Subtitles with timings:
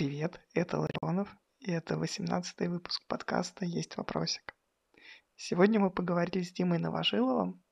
[0.00, 4.56] Привет, это Ларионов, и это 18-й выпуск подкаста «Есть вопросик».
[5.36, 7.62] Сегодня мы поговорили с Димой Новожиловым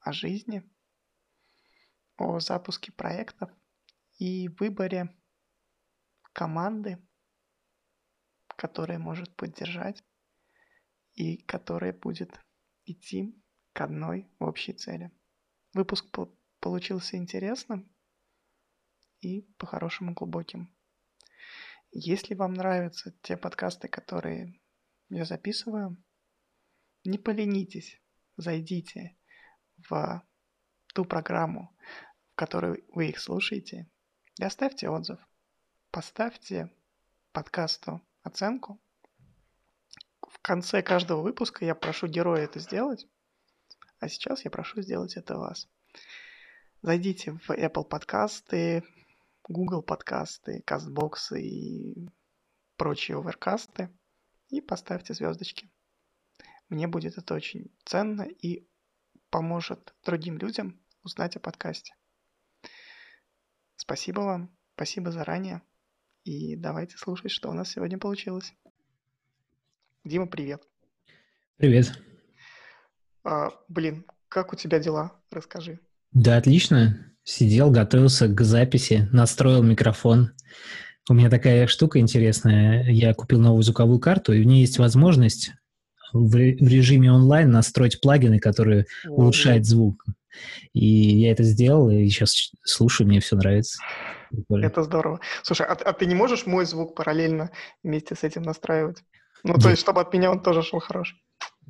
[0.00, 0.62] о жизни,
[2.16, 3.50] о запуске проектов
[4.18, 5.14] и выборе
[6.32, 7.06] команды,
[8.56, 10.02] которая может поддержать
[11.12, 12.40] и которая будет
[12.86, 13.38] идти
[13.74, 15.12] к одной общей цели.
[15.74, 16.06] Выпуск
[16.60, 17.94] получился интересным
[19.20, 20.73] и по-хорошему глубоким.
[21.96, 24.60] Если вам нравятся те подкасты, которые
[25.10, 25.96] я записываю,
[27.04, 28.02] не поленитесь,
[28.36, 29.16] зайдите
[29.88, 30.26] в
[30.92, 31.72] ту программу,
[32.32, 33.88] в которой вы их слушаете,
[34.40, 35.20] и оставьте отзыв.
[35.92, 36.68] Поставьте
[37.30, 38.82] подкасту оценку.
[40.20, 43.06] В конце каждого выпуска я прошу героя это сделать,
[44.00, 45.68] а сейчас я прошу сделать это вас.
[46.82, 48.82] Зайдите в Apple подкасты,
[49.48, 52.08] Google подкасты, кастбоксы и
[52.76, 53.90] прочие оверкасты
[54.48, 55.70] и поставьте звездочки.
[56.68, 58.66] Мне будет это очень ценно и
[59.30, 61.94] поможет другим людям узнать о подкасте.
[63.76, 65.62] Спасибо вам, спасибо заранее.
[66.24, 68.54] И давайте слушать, что у нас сегодня получилось.
[70.04, 70.66] Дима, привет.
[71.56, 72.00] Привет.
[73.24, 75.20] А, блин, как у тебя дела?
[75.30, 75.80] Расскажи.
[76.12, 77.13] Да, отлично.
[77.24, 80.32] Сидел, готовился к записи, настроил микрофон.
[81.08, 82.84] У меня такая штука интересная.
[82.90, 85.52] Я купил новую звуковую карту, и в ней есть возможность
[86.12, 90.04] в, режиме онлайн настроить плагины, которые О, улучшают звук.
[90.74, 93.80] И я это сделал, и сейчас слушаю, мне все нравится.
[94.50, 95.20] Это здорово.
[95.42, 97.50] Слушай, а, а ты не можешь мой звук параллельно
[97.82, 99.02] вместе с этим настраивать?
[99.44, 101.18] Ну, то есть, чтобы от меня он тоже шел хороший.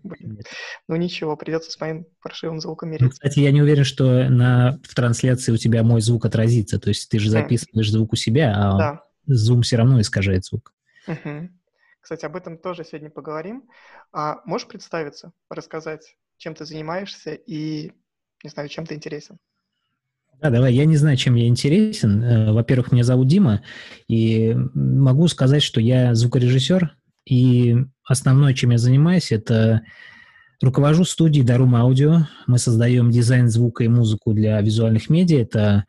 [0.03, 0.41] Блин.
[0.89, 3.07] Ну ничего, придется с моим паршивым звуком ну, мириться.
[3.07, 6.79] Ну, кстати, я не уверен, что на, в трансляции у тебя мой звук отразится.
[6.79, 7.93] То есть ты же записываешь mm.
[7.93, 9.05] звук у себя, а да.
[9.31, 10.73] Zoom все равно искажает звук.
[11.07, 11.51] Угу.
[12.01, 13.65] Кстати, об этом тоже сегодня поговорим.
[14.13, 17.93] А можешь представиться, рассказать, чем ты занимаешься и,
[18.43, 19.39] не знаю, чем ты интересен?
[20.41, 20.75] Да, давай.
[20.75, 22.23] Я не знаю, чем я интересен.
[22.23, 23.63] Э, во-первых, меня зовут Дима,
[24.09, 26.95] и могу сказать, что я звукорежиссер,
[27.27, 29.83] и основное, чем я занимаюсь, это
[30.61, 32.25] руковожу студией Darum Audio.
[32.47, 35.41] Мы создаем дизайн звука и музыку для визуальных медиа.
[35.41, 35.85] Это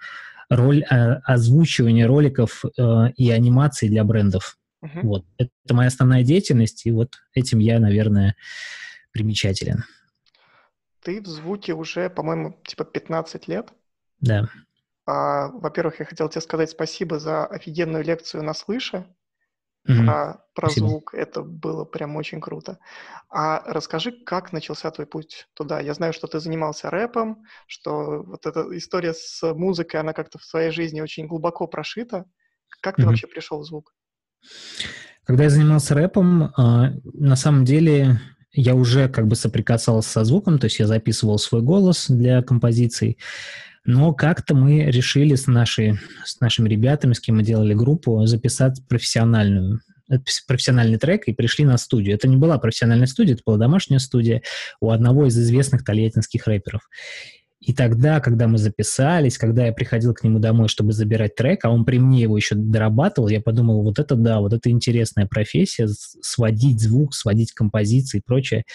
[0.50, 4.58] роль а, озвучивания роликов э, и анимации для брендов.
[4.84, 5.02] Uh-huh.
[5.02, 5.26] Вот.
[5.38, 8.36] Это моя основная деятельность, и вот этим я, наверное,
[9.12, 9.84] примечателен.
[11.02, 13.72] Ты в звуке уже, по-моему, типа 15 лет.
[14.20, 14.50] Да.
[15.06, 19.06] А, во-первых, я хотел тебе сказать спасибо за офигенную лекцию на слыше
[19.88, 20.06] mm-hmm.
[20.06, 21.14] про, про звук.
[21.14, 22.80] Это было прям очень круто.
[23.30, 25.80] А расскажи, как начался твой путь туда?
[25.80, 30.50] Я знаю, что ты занимался рэпом, что вот эта история с музыкой, она как-то в
[30.50, 32.26] твоей жизни очень глубоко прошита.
[32.82, 33.06] Как ты mm-hmm.
[33.06, 33.94] вообще пришел в звук?
[35.26, 38.20] Когда я занимался рэпом, а, на самом деле
[38.52, 43.18] я уже как бы соприкасался со звуком, то есть я записывал свой голос для композиций.
[43.86, 48.82] Но как-то мы решили с, нашей, с нашими ребятами, с кем мы делали группу, записать
[48.88, 50.16] профессиональную э,
[50.48, 52.16] профессиональный трек и пришли на студию.
[52.16, 54.42] Это не была профессиональная студия, это была домашняя студия
[54.82, 56.82] у одного из известных тольяттинских рэперов.
[57.66, 61.72] И тогда, когда мы записались, когда я приходил к нему домой, чтобы забирать трек, а
[61.72, 65.88] он при мне его еще дорабатывал, я подумал, вот это да, вот это интересная профессия,
[65.88, 68.66] сводить звук, сводить композиции и прочее.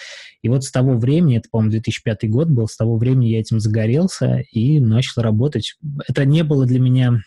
[0.41, 3.61] И вот с того времени, это, по-моему, 2005 год был, с того времени я этим
[3.61, 5.77] загорелся и начал работать.
[6.09, 7.21] Это не было для меня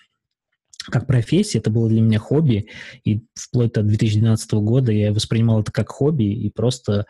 [0.91, 2.69] как профессия, это было для меня хобби,
[3.05, 7.07] и вплоть до 2012 года я воспринимал это как хобби и просто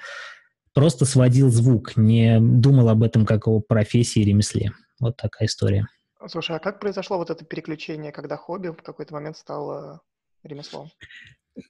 [0.74, 4.72] просто сводил звук, не думал об этом как о профессии и ремесле.
[5.00, 5.86] Вот такая история.
[6.26, 10.00] Слушай, а как произошло вот это переключение, когда хобби в какой-то момент стало
[10.42, 10.90] ремеслом?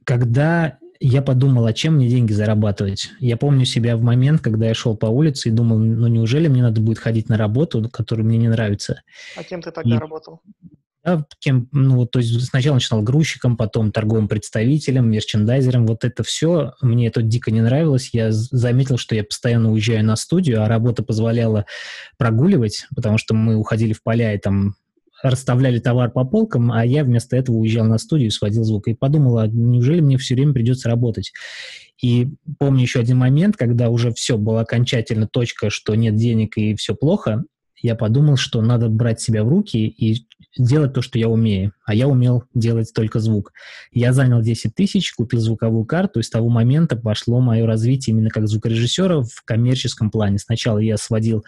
[0.04, 3.10] Когда я подумал, а чем мне деньги зарабатывать?
[3.18, 6.62] Я помню себя в момент, когда я шел по улице и думал, ну неужели мне
[6.62, 9.02] надо будет ходить на работу, которая мне не нравится?
[9.36, 9.98] А кем ты тогда и...
[9.98, 10.40] работал?
[11.04, 16.72] Да, кем, ну, то есть сначала начинал грузчиком, потом торговым представителем, мерчендайзером, вот это все,
[16.80, 21.02] мне это дико не нравилось, я заметил, что я постоянно уезжаю на студию, а работа
[21.02, 21.66] позволяла
[22.16, 24.76] прогуливать, потому что мы уходили в поля и там
[25.22, 29.38] расставляли товар по полкам, а я вместо этого уезжал на студию, сводил звук, и подумал,
[29.38, 31.32] а неужели мне все время придется работать?
[32.02, 36.74] И помню еще один момент, когда уже все было окончательно точка, что нет денег и
[36.74, 37.44] все плохо,
[37.84, 40.26] я подумал, что надо брать себя в руки и
[40.56, 41.72] делать то, что я умею.
[41.84, 43.52] А я умел делать только звук.
[43.90, 48.30] Я занял 10 тысяч, купил звуковую карту, и с того момента пошло мое развитие именно
[48.30, 50.38] как звукорежиссера в коммерческом плане.
[50.38, 51.44] Сначала я сводил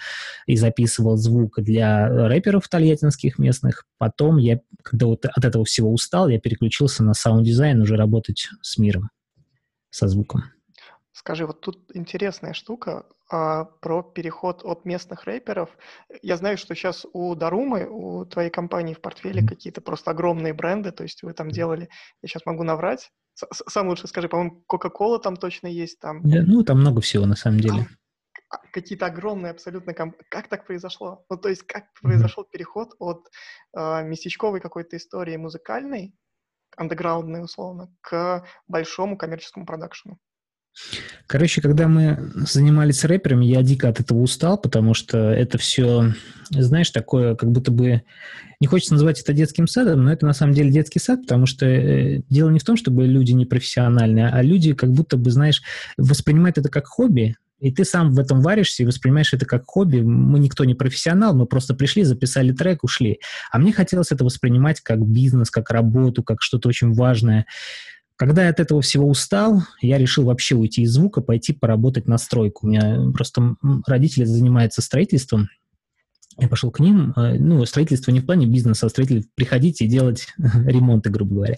[0.47, 3.85] и записывал звук для рэперов тольяттинских местных.
[3.99, 8.79] Потом я, когда вот от этого всего устал, я переключился на саунд-дизайн, уже работать с
[8.79, 9.11] миром,
[9.91, 10.45] со звуком.
[11.13, 15.71] Скажи, вот тут интересная штука а, про переход от местных рэперов.
[16.23, 19.49] Я знаю, что сейчас у Дарумы, у твоей компании в портфеле mm-hmm.
[19.49, 21.89] какие-то просто огромные бренды, то есть вы там делали,
[22.23, 23.11] я сейчас могу наврать,
[23.53, 25.99] сам лучше скажи, по-моему, Coca-Cola там точно есть.
[25.99, 27.89] Там, да, ну, там много всего на самом деле.
[28.49, 30.17] А, какие-то огромные абсолютно комп...
[30.31, 31.25] Как так произошло?
[31.29, 32.03] Ну, то есть как mm-hmm.
[32.03, 33.29] произошел переход от
[33.77, 36.15] э, местечковой какой-то истории музыкальной,
[36.77, 40.19] андеграундной условно, к большому коммерческому продакшену?
[41.27, 46.13] Короче, когда мы занимались рэперами, я дико от этого устал, потому что это все,
[46.51, 48.03] знаешь, такое, как будто бы...
[48.61, 51.67] Не хочется называть это детским садом, но это на самом деле детский сад, потому что
[51.67, 55.63] э, дело не в том, чтобы люди непрофессиональные, а люди как будто бы, знаешь,
[55.99, 60.01] воспринимают это как хобби, и ты сам в этом варишься и воспринимаешь это как хобби.
[60.01, 63.19] Мы никто не профессионал, мы просто пришли, записали трек, ушли.
[63.51, 67.47] А мне хотелось это воспринимать как бизнес, как работу, как что-то очень важное.
[68.17, 72.17] Когда я от этого всего устал, я решил вообще уйти из звука, пойти поработать на
[72.17, 72.67] стройку.
[72.67, 75.49] У меня просто родители занимаются строительством.
[76.39, 79.89] Я пошел к ним, э, ну, строительство не в плане бизнеса, а строитель приходите и
[79.89, 81.57] делать ремонты, грубо говоря.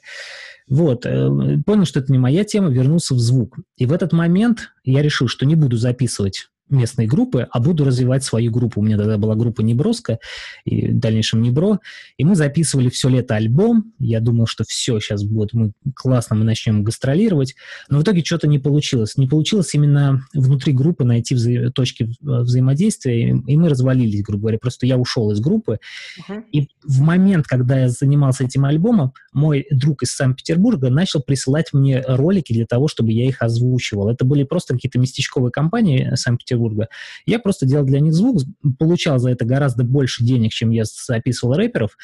[0.68, 3.58] Вот, э, понял, что это не моя тема, вернулся в звук.
[3.76, 8.24] И в этот момент я решил, что не буду записывать местной группы, а буду развивать
[8.24, 8.80] свою группу.
[8.80, 10.18] У меня тогда была группа Неброска,
[10.64, 11.80] и в дальнейшем Небро,
[12.16, 13.92] и мы записывали все лето альбом.
[13.98, 17.54] Я думал, что все, сейчас будет мы классно, мы начнем гастролировать,
[17.88, 19.16] но в итоге что-то не получилось.
[19.16, 24.58] Не получилось именно внутри группы найти вза- точки взаимодействия, и мы развалились, грубо говоря.
[24.58, 25.78] Просто я ушел из группы,
[26.18, 26.42] uh-huh.
[26.52, 32.02] и в момент, когда я занимался этим альбомом, мой друг из Санкт-Петербурга начал присылать мне
[32.06, 34.08] ролики для того, чтобы я их озвучивал.
[34.08, 36.88] Это были просто какие-то местечковые компании Санкт-Петербурга, Петербурга.
[37.26, 38.42] Я просто делал для них звук,
[38.78, 41.96] получал за это гораздо больше денег, чем я записывал рэперов,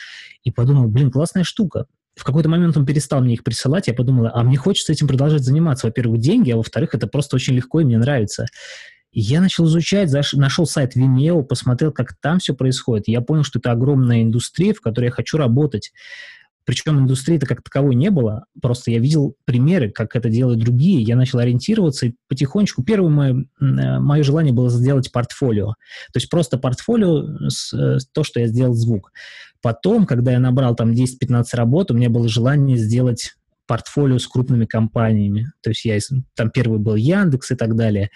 [0.45, 1.87] и подумал, блин, классная штука.
[2.15, 5.43] В какой-то момент он перестал мне их присылать, я подумал, а мне хочется этим продолжать
[5.43, 5.87] заниматься.
[5.87, 8.47] Во-первых, деньги, а во-вторых, это просто очень легко и мне нравится.
[9.11, 10.33] Я начал изучать, заш...
[10.33, 13.09] нашел сайт Vimeo, посмотрел, как там все происходит.
[13.09, 15.93] Я понял, что это огромная индустрия, в которой я хочу работать.
[16.65, 21.17] Причем индустрии-то как таковой не было, просто я видел примеры, как это делают другие, я
[21.17, 22.83] начал ориентироваться и потихонечку.
[22.83, 25.75] Первое мое, э, мое желание было сделать портфолио,
[26.13, 29.13] то есть просто портфолио, с, э, то, что я сделал звук.
[29.61, 33.35] Потом, когда я набрал там 10-15 работ, у меня было желание сделать
[33.67, 35.53] портфолио с крупными компаниями.
[35.63, 35.99] То есть я
[36.35, 38.11] там первый был Яндекс и так далее.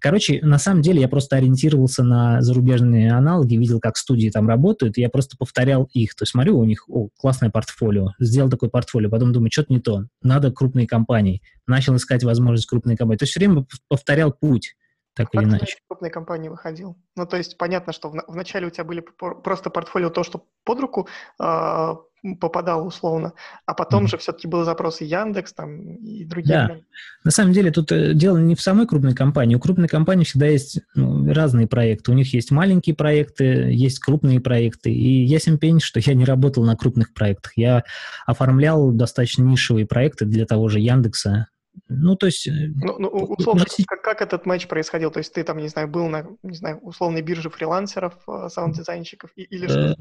[0.00, 4.98] Короче, на самом деле я просто ориентировался на зарубежные аналоги, видел, как студии там работают,
[4.98, 6.14] и я просто повторял их.
[6.14, 9.80] То есть смотрю, у них о, классное портфолио, сделал такое портфолио, потом думаю, что-то не
[9.80, 11.42] то, надо крупные компании.
[11.66, 13.18] Начал искать возможность крупной компании.
[13.18, 14.74] То есть все время повторял путь
[15.14, 15.76] так а или как иначе.
[15.88, 16.96] крупной компании выходил?
[17.16, 20.80] Ну, то есть понятно, что в, вначале у тебя были просто портфолио то, что под
[20.80, 21.08] руку
[21.40, 21.94] э,
[22.40, 23.32] попадал условно,
[23.66, 24.08] а потом mm-hmm.
[24.08, 26.68] же все-таки был запрос и Яндекс там и другие.
[26.68, 26.76] Да.
[27.24, 29.54] На самом деле тут э, дело не в самой крупной компании.
[29.54, 32.10] У крупной компании всегда есть ну, разные проекты.
[32.10, 34.92] У них есть маленькие проекты, есть крупные проекты.
[34.92, 37.52] И ясен пень, что я не работал на крупных проектах.
[37.56, 37.84] Я
[38.26, 41.46] оформлял достаточно нишевые проекты для того же Яндекса.
[41.88, 42.46] Ну, то есть...
[42.46, 45.10] Э, ну, ну условно, как, как этот матч происходил?
[45.10, 49.30] То есть ты там, не знаю, был на, не знаю, условной бирже фрилансеров, э, саунд-дизайнщиков
[49.36, 49.96] или что?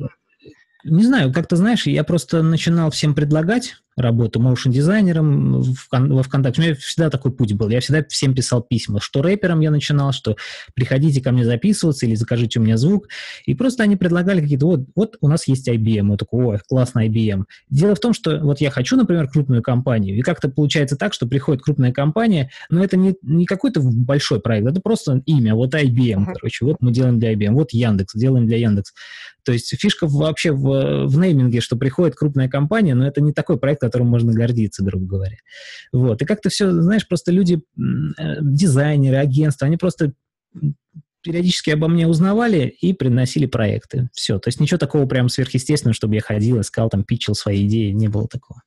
[0.83, 6.61] Не знаю, как-то, знаешь, я просто начинал всем предлагать работу моушн-дизайнером во ВКонтакте.
[6.61, 7.69] У меня всегда такой путь был.
[7.69, 8.99] Я всегда всем писал письма.
[9.01, 10.35] Что рэпером я начинал, что
[10.73, 13.07] приходите ко мне записываться или закажите у меня звук.
[13.45, 16.11] И просто они предлагали какие-то, вот, вот у нас есть IBM.
[16.11, 17.45] Я такой, ой, классный IBM.
[17.69, 21.27] Дело в том, что вот я хочу, например, крупную компанию, и как-то получается так, что
[21.27, 26.25] приходит крупная компания, но это не, не какой-то большой проект, это просто имя, вот IBM,
[26.25, 26.33] uh-huh.
[26.33, 28.93] короче, вот мы делаем для IBM, вот Яндекс, делаем для Яндекс.
[29.43, 33.57] То есть фишка вообще в, в нейминге, что приходит крупная компания, но это не такой
[33.57, 35.37] проект, которым можно гордиться, грубо говоря.
[35.91, 36.21] Вот.
[36.21, 40.13] И как-то все, знаешь, просто люди, э, дизайнеры, агентства, они просто
[41.21, 44.09] периодически обо мне узнавали и приносили проекты.
[44.13, 44.39] Все.
[44.39, 48.07] То есть ничего такого прям сверхъестественного, чтобы я ходил, искал, там, питчил свои идеи, не
[48.07, 48.61] было такого.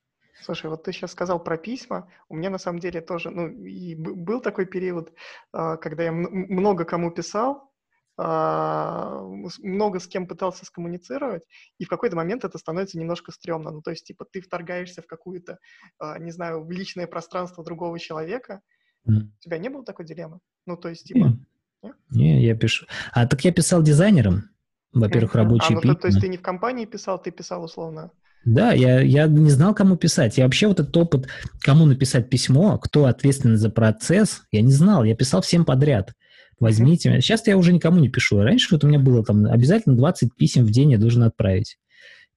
[0.44, 2.08] Слушай, вот ты сейчас сказал про письма.
[2.28, 5.12] У меня на самом деле тоже, ну, и был такой период,
[5.52, 7.71] а, когда я много кому писал,
[8.16, 11.42] много с кем пытался скоммуницировать,
[11.78, 13.70] и в какой-то момент это становится немножко стрёмно.
[13.70, 15.58] Ну, то есть, типа, ты вторгаешься в какую-то,
[15.98, 18.60] а, не знаю, в личное пространство другого человека.
[19.08, 19.22] Mm.
[19.22, 20.40] У тебя не было такой дилеммы?
[20.66, 21.38] Ну, то есть, типа...
[22.10, 22.86] Не, не я пишу.
[23.12, 24.50] А так я писал дизайнером.
[24.92, 25.94] во-первых, рабочие а, ну.
[25.94, 28.12] То, то есть ты не в компании писал, ты писал условно?
[28.44, 30.36] Да, я, я не знал, кому писать.
[30.36, 31.28] Я вообще вот этот опыт,
[31.60, 35.04] кому написать письмо, кто ответственен за процесс, я не знал.
[35.04, 36.12] Я писал всем подряд.
[36.62, 37.20] Возьмите.
[37.20, 38.40] Сейчас я уже никому не пишу.
[38.40, 41.76] Раньше вот у меня было там обязательно 20 писем в день я должен отправить.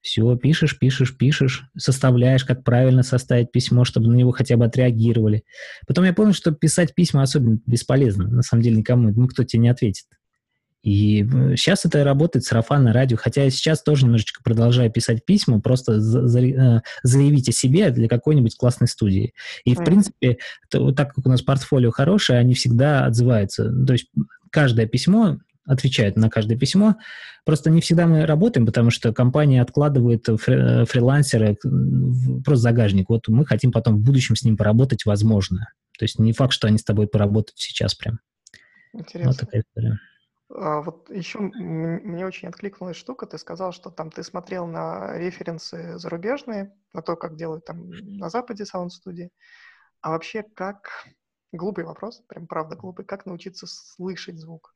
[0.00, 5.44] Все, пишешь, пишешь, пишешь, составляешь, как правильно составить письмо, чтобы на него хотя бы отреагировали.
[5.86, 8.26] Потом я понял, что писать письма особенно бесполезно.
[8.26, 10.06] На самом деле никому, никто тебе не ответит.
[10.86, 11.26] И
[11.56, 16.28] сейчас это работает сарафанное радио, хотя я сейчас тоже немножечко продолжаю писать письма, просто за,
[16.28, 19.34] за, э, заявить о себе для какой-нибудь классной студии.
[19.64, 19.84] И, в mm-hmm.
[19.84, 20.38] принципе,
[20.70, 23.68] то, так как у нас портфолио хорошее, они всегда отзываются.
[23.84, 24.12] То есть
[24.52, 26.94] каждое письмо отвечает на каждое письмо.
[27.44, 31.56] Просто не всегда мы работаем, потому что компания откладывает фри- фрилансера
[32.44, 33.08] просто загажник.
[33.08, 35.68] Вот мы хотим потом в будущем с ним поработать, возможно.
[35.98, 38.20] То есть не факт, что они с тобой поработают сейчас прям.
[38.92, 39.32] Интересно.
[39.32, 39.98] Вот такая история.
[40.48, 45.98] А, вот еще мне очень откликнулась штука, ты сказал, что там ты смотрел на референсы
[45.98, 49.30] зарубежные, на то, как делают там на Западе саунд-студии.
[50.00, 50.90] А вообще, как...
[51.52, 53.06] Глупый вопрос, прям правда глупый.
[53.06, 54.75] Как научиться слышать звук?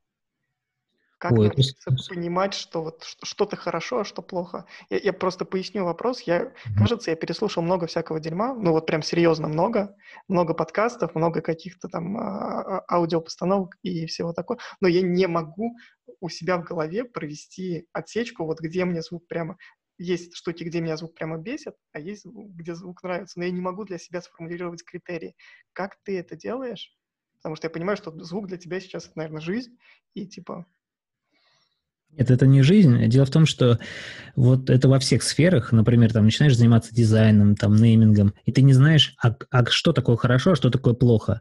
[1.20, 2.02] Как Ой, научиться это...
[2.08, 4.64] понимать, что вот что-то хорошо, а что плохо?
[4.88, 6.22] Я, я просто поясню вопрос.
[6.22, 6.78] Я, mm-hmm.
[6.78, 9.94] кажется, я переслушал много всякого дерьма, ну вот прям серьезно много,
[10.28, 15.76] много подкастов, много каких-то там а, а, аудиопостановок и всего такого, но я не могу
[16.20, 19.58] у себя в голове провести отсечку, вот где мне звук прямо
[19.98, 23.38] есть штуки, где меня звук прямо бесит, а есть, где звук нравится.
[23.38, 25.36] Но я не могу для себя сформулировать критерии.
[25.74, 26.96] Как ты это делаешь?
[27.36, 29.76] Потому что я понимаю, что звук для тебя сейчас это, наверное, жизнь.
[30.14, 30.64] И типа,
[32.16, 33.06] нет, это не жизнь.
[33.08, 33.78] Дело в том, что
[34.36, 38.72] вот это во всех сферах, например, там начинаешь заниматься дизайном, там, неймингом, и ты не
[38.72, 41.40] знаешь, а, а что такое хорошо, а что такое плохо.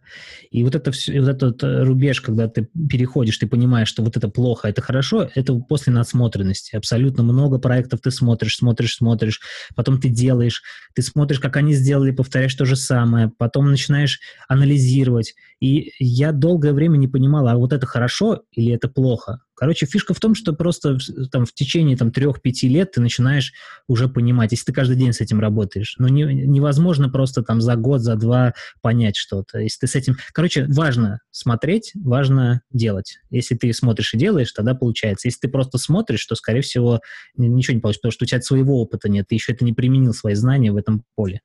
[0.51, 4.15] И вот, это все, вот этот э, рубеж, когда ты переходишь, ты понимаешь, что вот
[4.15, 6.75] это плохо, это хорошо, это после надсмотренности.
[6.75, 9.41] Абсолютно много проектов ты смотришь, смотришь, смотришь,
[9.75, 15.35] потом ты делаешь, ты смотришь, как они сделали, повторяешь то же самое, потом начинаешь анализировать.
[15.59, 19.41] И я долгое время не понимала, а вот это хорошо или это плохо.
[19.59, 20.97] Короче, фишка в том, что просто
[21.33, 23.51] там, в течение там, 3-5 лет ты начинаешь
[23.87, 25.95] уже понимать, если ты каждый день с этим работаешь.
[25.97, 29.59] Но не, невозможно просто там за год, за два понять что-то.
[29.59, 30.15] Если ты с этим...
[30.31, 33.17] Короче, важно смотреть, важно делать.
[33.31, 35.27] Если ты смотришь и делаешь, тогда получается.
[35.27, 37.01] Если ты просто смотришь, то, скорее всего,
[37.35, 40.13] ничего не получится, потому что у тебя своего опыта нет, ты еще это не применил,
[40.13, 41.41] свои знания в этом поле.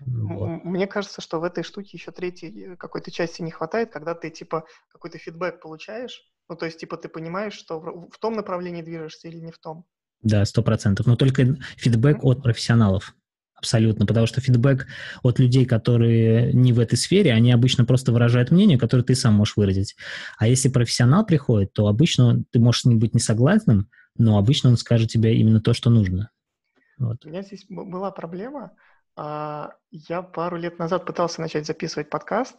[0.00, 0.62] Вот.
[0.64, 4.64] Мне кажется, что в этой штуке еще третьей какой-то части не хватает, когда ты, типа,
[4.92, 9.38] какой-то фидбэк получаешь, ну, то есть, типа, ты понимаешь, что в, том направлении движешься или
[9.38, 9.84] не в том.
[10.20, 11.06] Да, сто процентов.
[11.06, 12.26] Но только фидбэк mm-hmm.
[12.26, 13.14] от профессионалов.
[13.54, 14.86] Абсолютно, потому что фидбэк
[15.22, 19.34] от людей, которые не в этой сфере, они обычно просто выражают мнение, которое ты сам
[19.34, 19.94] можешь выразить.
[20.38, 24.70] А если профессионал приходит, то обычно ты можешь с ним быть не согласным, но обычно
[24.70, 26.30] он скажет тебе именно то, что нужно.
[26.98, 27.24] Вот.
[27.24, 28.72] У меня здесь была проблема.
[29.14, 32.56] А, я пару лет назад пытался начать записывать подкаст,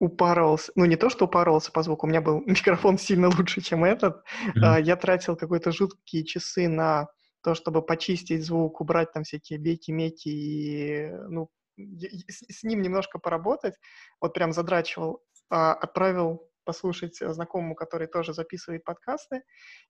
[0.00, 3.84] упарывался, ну не то, что упарывался по звуку, у меня был микрофон сильно лучше, чем
[3.84, 4.24] этот.
[4.54, 4.82] Mm-hmm.
[4.82, 7.08] Я тратил какие-то жуткие часы на
[7.42, 13.18] то, чтобы почистить звук, убрать там всякие беки, меки и, ну, с, с ним немножко
[13.18, 13.74] поработать.
[14.20, 19.42] Вот прям задрачивал, а, отправил послушать знакомому, который тоже записывает подкасты,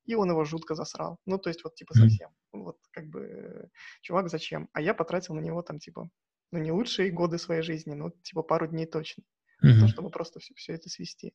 [0.04, 1.18] и он его жутко засрал.
[1.26, 2.30] Ну, то есть вот типа совсем.
[2.52, 3.68] Вот как бы,
[4.02, 4.68] чувак, зачем?
[4.72, 6.08] А я потратил на него там типа,
[6.52, 9.24] ну, не лучшие годы своей жизни, но типа пару дней точно
[9.62, 9.80] mm-hmm.
[9.80, 11.34] то, чтобы просто все, все это свести.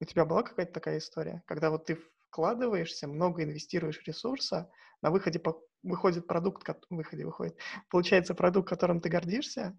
[0.00, 1.98] У тебя была какая-то такая история, когда вот ты
[2.28, 4.70] вкладываешься, много инвестируешь ресурса,
[5.02, 7.56] на выходе по, выходит продукт, как, выходе выходит,
[7.90, 9.76] получается продукт, которым ты гордишься,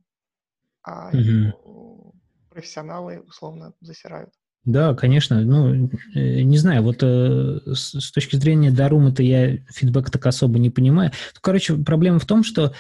[0.83, 2.13] а mm-hmm.
[2.49, 4.31] профессионалы условно засирают.
[4.65, 5.41] Да, конечно.
[5.41, 10.57] Ну, э, не знаю, вот э, с, с точки зрения Дарума-то я фидбэк так особо
[10.57, 11.11] не понимаю.
[11.41, 12.73] Короче, проблема в том, что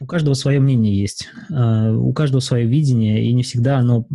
[0.00, 4.06] у каждого свое мнение есть, э, у каждого свое видение, и не всегда оно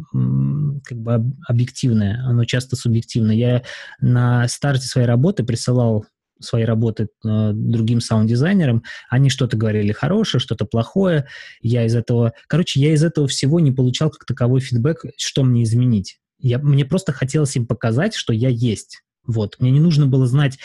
[0.84, 3.36] как бы объективное, оно часто субъективное.
[3.36, 3.64] Я
[4.00, 6.06] на старте своей работы присылал
[6.40, 11.26] свои работы э, другим саунд-дизайнерам, они что-то говорили хорошее, что-то плохое.
[11.62, 12.34] Я из этого...
[12.48, 16.20] Короче, я из этого всего не получал как таковой фидбэк, что мне изменить.
[16.40, 19.02] Я, мне просто хотелось им показать, что я есть.
[19.28, 19.58] Вот.
[19.60, 20.58] Мне не нужно было знать,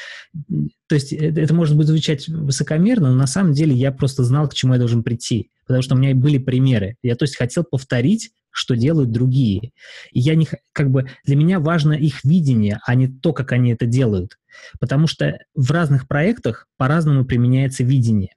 [0.87, 4.49] то есть это, это может быть звучать высокомерно, но на самом деле я просто знал,
[4.49, 6.97] к чему я должен прийти, потому что у меня были примеры.
[7.02, 9.73] Я, то есть, хотел повторить, что делают другие.
[10.12, 13.73] И я не, как бы, для меня важно их видение, а не то, как они
[13.73, 14.38] это делают.
[14.78, 18.35] Потому что в разных проектах по-разному применяется видение.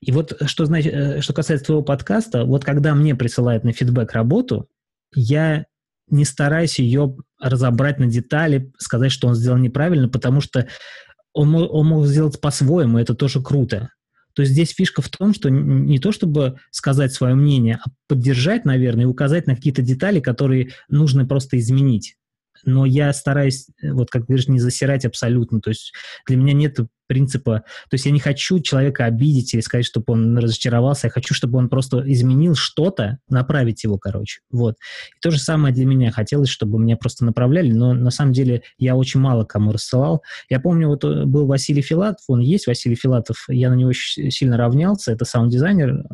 [0.00, 4.12] И вот что, значит, э, что касается твоего подкаста, вот когда мне присылают на фидбэк
[4.12, 4.68] работу,
[5.14, 5.66] я
[6.12, 10.68] не стараясь ее разобрать на детали, сказать, что он сделал неправильно, потому что
[11.32, 13.90] он, он мог сделать по-своему, это тоже круто.
[14.34, 18.64] То есть здесь фишка в том, что не то чтобы сказать свое мнение, а поддержать,
[18.64, 22.16] наверное, и указать на какие-то детали, которые нужно просто изменить.
[22.64, 25.60] Но я стараюсь, вот как говоришь, не засирать абсолютно.
[25.60, 25.92] То есть
[26.26, 30.38] для меня нет принципа, то есть я не хочу человека обидеть или сказать, чтобы он
[30.38, 34.40] разочаровался, я хочу, чтобы он просто изменил что-то, направить его, короче.
[34.50, 34.74] Вот.
[35.16, 36.10] И то же самое для меня.
[36.10, 40.22] Хотелось, чтобы меня просто направляли, но на самом деле я очень мало кому рассылал.
[40.48, 44.30] Я помню, вот э, был Василий Филатов, он есть, Василий Филатов, я на него очень
[44.30, 46.04] сильно равнялся, это саунд-дизайнер э,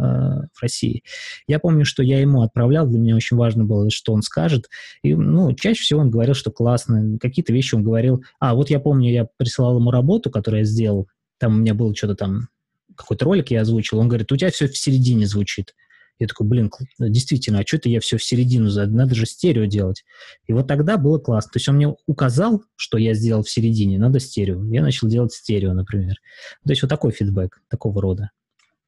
[0.52, 1.02] в России.
[1.46, 4.68] Я помню, что я ему отправлял, для меня очень важно было, что он скажет.
[5.02, 8.22] И, ну, чаще всего он говорил, что классно, какие-то вещи он говорил.
[8.40, 11.74] А, вот я помню, я присылал ему работу, которую я сделал, делал, там у меня
[11.74, 12.48] было что-то там,
[12.96, 15.74] какой-то ролик я озвучил, он говорит, у тебя все в середине звучит.
[16.18, 20.04] Я такой, блин, действительно, а что это я все в середину, надо же стерео делать.
[20.48, 21.52] И вот тогда было классно.
[21.52, 24.64] То есть он мне указал, что я сделал в середине, надо стерео.
[24.64, 26.16] Я начал делать стерео, например.
[26.64, 28.30] То есть вот такой фидбэк, такого рода.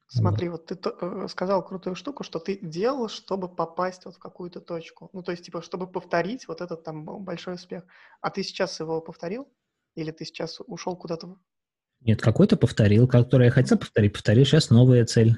[0.08, 4.18] Смотри, вот, вот ты э, сказал крутую штуку, что ты делал, чтобы попасть вот в
[4.18, 5.08] какую-то точку.
[5.12, 7.84] Ну, то есть, типа, чтобы повторить вот этот там большой успех.
[8.20, 9.46] А ты сейчас его повторил?
[9.94, 11.36] Или ты сейчас ушел куда-то
[12.00, 14.44] нет, какой-то повторил, который я хотел повторить, повторил.
[14.44, 15.36] Сейчас новая цель.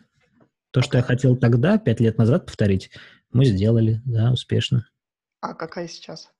[0.70, 2.90] То, что я хотел тогда, пять лет назад повторить,
[3.30, 4.86] мы сделали, да, успешно.
[5.40, 6.30] А какая сейчас?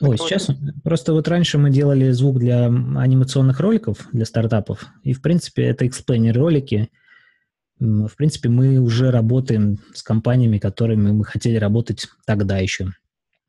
[0.00, 0.48] Ой, сейчас
[0.82, 5.86] просто вот раньше мы делали звук для анимационных роликов, для стартапов, и, в принципе, это
[5.86, 6.90] explainer ролики.
[7.78, 12.92] В принципе, мы уже работаем с компаниями, которыми мы хотели работать тогда еще.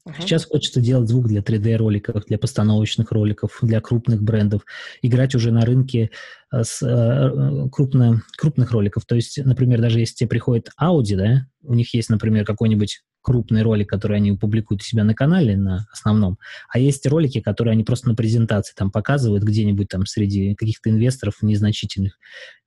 [0.08, 0.14] Uh-huh.
[0.20, 4.62] Сейчас хочется делать звук для 3D-роликов, для постановочных роликов, для крупных брендов,
[5.02, 6.12] играть уже на рынке
[6.52, 9.06] э, с э, крупно, крупных роликов.
[9.06, 13.64] То есть, например, даже если тебе приходит Audi, да, у них есть, например, какой-нибудь крупный
[13.64, 16.38] ролик, который они публикуют у себя на канале, на основном,
[16.70, 21.42] а есть ролики, которые они просто на презентации там показывают где-нибудь там среди каких-то инвесторов
[21.42, 22.20] незначительных.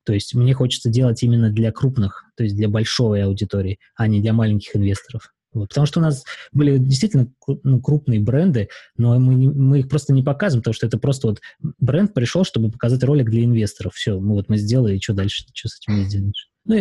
[0.05, 4.21] То есть мне хочется делать именно для крупных, то есть для большой аудитории, а не
[4.21, 5.33] для маленьких инвесторов.
[5.53, 9.89] Вот, потому что у нас были действительно ну, крупные бренды, но мы, не, мы их
[9.89, 11.41] просто не показываем, потому что это просто вот
[11.81, 13.95] бренд пришел, чтобы показать ролик для инвесторов.
[13.95, 15.45] Все, мы вот мы сделали, и что дальше?
[15.55, 16.51] Что с этим не сделаешь?
[16.67, 16.75] Ну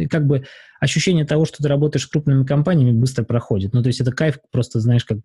[0.00, 0.44] и как бы
[0.80, 3.72] ощущение того, что ты работаешь с крупными компаниями, быстро проходит.
[3.72, 5.18] Ну то есть это кайф, просто знаешь, как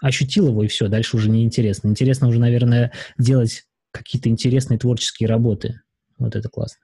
[0.00, 1.88] ощутил его, и все, дальше уже не интересно.
[1.88, 5.80] Интересно уже, наверное, делать какие-то интересные творческие работы.
[6.18, 6.83] Вот это классно.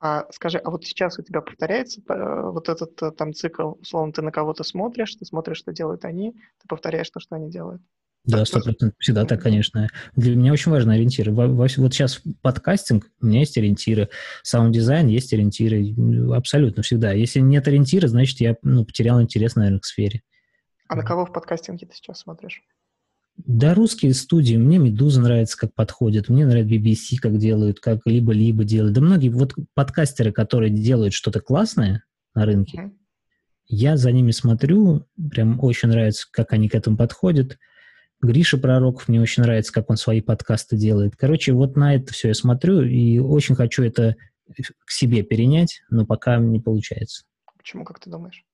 [0.00, 4.14] А скажи, а вот сейчас у тебя повторяется э, вот этот э, там цикл, условно,
[4.14, 7.82] ты на кого-то смотришь, ты смотришь, что делают они, ты повторяешь то, что они делают?
[8.24, 8.96] Да, сто процентов.
[8.98, 9.88] Всегда так, конечно.
[10.14, 11.32] Для меня очень важно ориентиры.
[11.32, 14.08] Вот сейчас подкастинг, у меня есть ориентиры.
[14.42, 15.94] Саунд-дизайн есть ориентиры.
[16.34, 17.12] Абсолютно всегда.
[17.12, 20.22] Если нет ориентира, значит, я ну, потерял интерес, наверное, к сфере.
[20.88, 22.62] А на кого в подкастинге ты сейчас смотришь?
[23.46, 24.56] Да, русские студии.
[24.56, 26.28] Мне «Медуза» нравится, как подходит.
[26.28, 28.94] Мне нравится BBC, как делают, как Либо-Либо делают.
[28.94, 32.92] Да многие вот подкастеры, которые делают что-то классное на рынке, mm-hmm.
[33.68, 37.58] я за ними смотрю, прям очень нравится, как они к этому подходят.
[38.20, 41.14] Гриша Пророков, мне очень нравится, как он свои подкасты делает.
[41.16, 44.16] Короче, вот на это все я смотрю и очень хочу это
[44.84, 47.24] к себе перенять, но пока не получается.
[47.56, 48.44] Почему, как ты думаешь?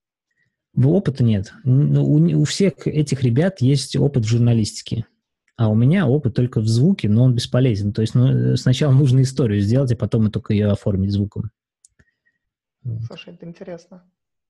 [0.81, 1.53] Опыта нет.
[1.63, 5.05] Ну, у, у всех этих ребят есть опыт в журналистике.
[5.55, 7.91] А у меня опыт только в звуке, но он бесполезен.
[7.91, 11.49] То есть ну, сначала нужно историю сделать, а потом и только ее оформить звуком.
[13.07, 14.03] Слушай, это интересно.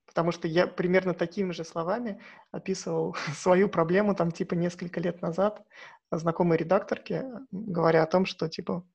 [0.05, 2.19] Потому что я примерно такими же словами
[2.51, 5.63] описывал свою проблему там типа несколько лет назад
[6.11, 8.85] знакомой редакторке, говоря о том, что типа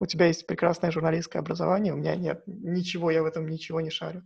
[0.00, 3.90] у тебя есть прекрасное журналистское образование, у меня нет ничего, я в этом ничего не
[3.90, 4.22] шарю.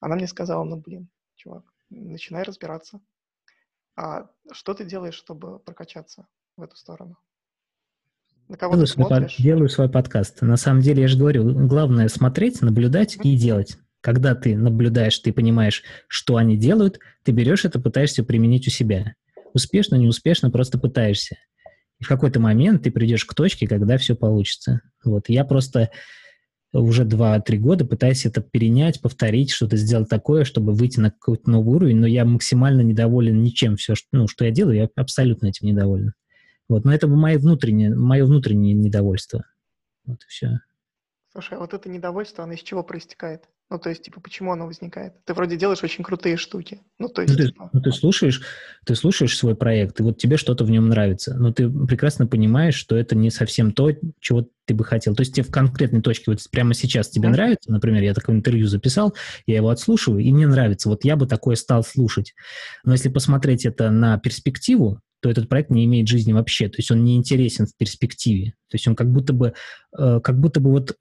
[0.00, 3.00] Она мне сказала, ну блин, чувак, начинай разбираться.
[3.96, 6.26] А что ты делаешь, чтобы прокачаться
[6.56, 7.18] в эту сторону?
[8.48, 10.42] На кого делаю, ты свой, делаю свой подкаст.
[10.42, 13.22] На самом деле, я же говорю, главное смотреть, наблюдать mm-hmm.
[13.22, 13.78] и делать.
[14.00, 19.14] Когда ты наблюдаешь, ты понимаешь, что они делают, ты берешь это, пытаешься применить у себя.
[19.54, 21.36] Успешно, неуспешно, просто пытаешься.
[22.00, 24.80] И в какой-то момент ты придешь к точке, когда все получится.
[25.04, 25.90] Вот я просто
[26.80, 31.76] уже 2-3 года пытаюсь это перенять, повторить, что-то сделать такое, чтобы выйти на какой-то новый
[31.76, 33.76] уровень, но я максимально недоволен ничем.
[33.76, 36.14] Все, что, ну, что я делаю, я абсолютно этим недоволен.
[36.68, 39.44] Вот, но это мое внутреннее, мое внутреннее недовольство.
[40.06, 40.60] Вот и все.
[41.32, 43.44] Слушай, а вот это недовольство, оно из чего проистекает?
[43.70, 45.14] Ну, то есть, типа, почему оно возникает?
[45.24, 46.82] Ты вроде делаешь очень крутые штуки.
[46.98, 47.70] Ну, то есть, ну, ты, типа...
[47.72, 48.42] ну, ты слушаешь,
[48.84, 52.74] ты слушаешь свой проект, и вот тебе что-то в нем нравится, но ты прекрасно понимаешь,
[52.74, 53.90] что это не совсем то,
[54.20, 55.14] чего ты бы хотел.
[55.14, 57.32] То есть тебе в конкретной точке вот прямо сейчас тебе mm-hmm.
[57.32, 59.14] нравится, например, я такое интервью записал,
[59.46, 60.90] я его отслушиваю, и мне нравится.
[60.90, 62.34] Вот я бы такое стал слушать.
[62.84, 66.68] Но если посмотреть это на перспективу, то этот проект не имеет жизни вообще.
[66.68, 68.50] То есть он не интересен в перспективе.
[68.68, 69.54] То есть он как будто бы,
[69.96, 70.96] э, как будто бы вот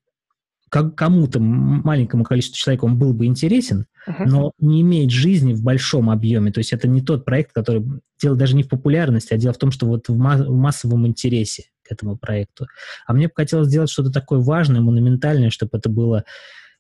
[0.72, 4.24] как кому-то маленькому количеству человек он был бы интересен, uh-huh.
[4.26, 6.50] но не имеет жизни в большом объеме.
[6.54, 7.86] То есть это не тот проект, который
[8.22, 11.06] дело даже не в популярности, а дело в том, что вот в, ма- в массовом
[11.06, 12.68] интересе к этому проекту.
[13.06, 16.24] А мне бы хотелось сделать что-то такое важное, монументальное, чтобы это было,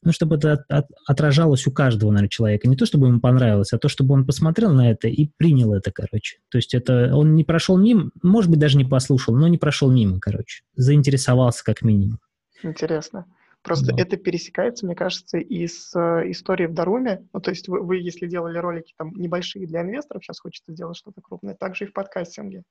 [0.03, 2.69] ну, чтобы это от, от, отражалось у каждого, наверное, человека.
[2.69, 5.91] Не то, чтобы ему понравилось, а то, чтобы он посмотрел на это и принял это,
[5.91, 6.37] короче.
[6.49, 9.91] То есть это он не прошел мимо, может быть, даже не послушал, но не прошел
[9.91, 10.63] мимо, короче.
[10.77, 12.19] Заинтересовался как минимум.
[12.63, 13.25] Интересно.
[13.61, 14.01] Просто да.
[14.01, 17.27] это пересекается, мне кажется, и с э, историей в Даруме.
[17.31, 20.97] Ну, то есть вы, вы, если делали ролики там небольшие для инвесторов, сейчас хочется сделать
[20.97, 22.63] что-то крупное, также и в подкастинге.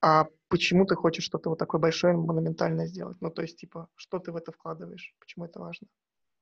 [0.00, 3.16] А почему ты хочешь что-то вот такое большое, монументальное сделать?
[3.20, 5.12] Ну, то есть, типа, что ты в это вкладываешь?
[5.18, 5.88] Почему это важно?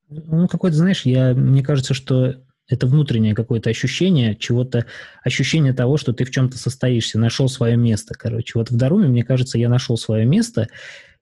[0.09, 2.35] Ну, какое-то, знаешь, я, мне кажется, что
[2.69, 4.87] это внутреннее какое-то ощущение чего-то,
[5.23, 8.59] ощущение того, что ты в чем-то состоишься, нашел свое место, короче.
[8.59, 10.69] Вот в Даруме, мне кажется, я нашел свое место,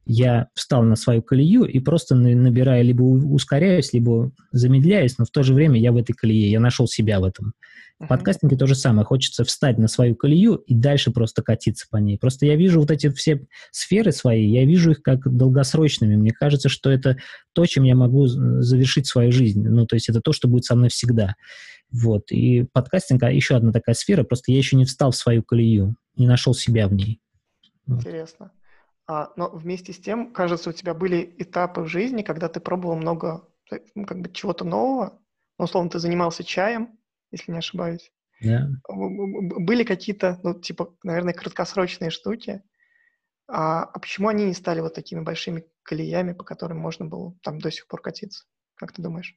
[0.07, 5.43] я встал на свою колею и просто набирая, либо ускоряюсь, либо замедляюсь, но в то
[5.43, 7.55] же время я в этой колее, я нашел себя в этом.
[8.01, 9.07] В подкастинге то же самое.
[9.07, 12.19] Хочется встать на свою колею и дальше просто катиться по ней.
[12.19, 16.17] Просто я вижу вот эти все сферы свои, я вижу их как долгосрочными.
[16.17, 17.17] Мне кажется, что это
[17.53, 19.67] то, чем я могу завершить свою жизнь.
[19.67, 21.37] Ну, то есть это то, что будет со мной всегда.
[21.93, 22.33] Вот.
[22.33, 25.95] И подкастинг а еще одна такая сфера, просто я еще не встал в свою колею,
[26.17, 27.21] не нашел себя в ней.
[27.87, 28.51] Интересно.
[29.07, 33.47] Но вместе с тем, кажется, у тебя были этапы в жизни, когда ты пробовал много
[33.71, 35.21] э, ну, как бы чего-то нового.
[35.59, 36.99] Ну, условно, ты занимался чаем,
[37.31, 38.11] если не ошибаюсь.
[38.43, 38.67] Yeah.
[38.89, 42.63] Были какие-то, ну, типа, наверное, краткосрочные штуки.
[43.47, 47.61] А, а почему они не стали вот такими большими колеями, по которым можно было там
[47.61, 48.45] до сих пор катиться?
[48.75, 49.37] Как ты думаешь?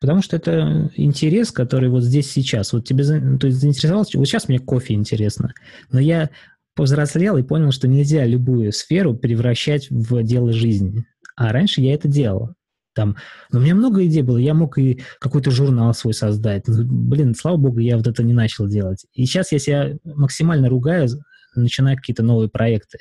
[0.00, 2.72] Потому что это интерес, который вот здесь сейчас.
[2.72, 5.54] Вот тебе то есть заинтересовался, вот сейчас мне кофе интересно,
[5.90, 6.30] но я
[6.74, 11.04] повзрослел и понял, что нельзя любую сферу превращать в дело жизни.
[11.36, 12.50] А раньше я это делал.
[12.94, 13.16] Там,
[13.50, 14.38] но у меня много идей было.
[14.38, 16.68] Я мог и какой-то журнал свой создать.
[16.68, 19.04] Ну, блин, слава богу, я вот это не начал делать.
[19.14, 21.08] И сейчас я себя максимально ругаю,
[21.56, 22.98] начиная какие-то новые проекты.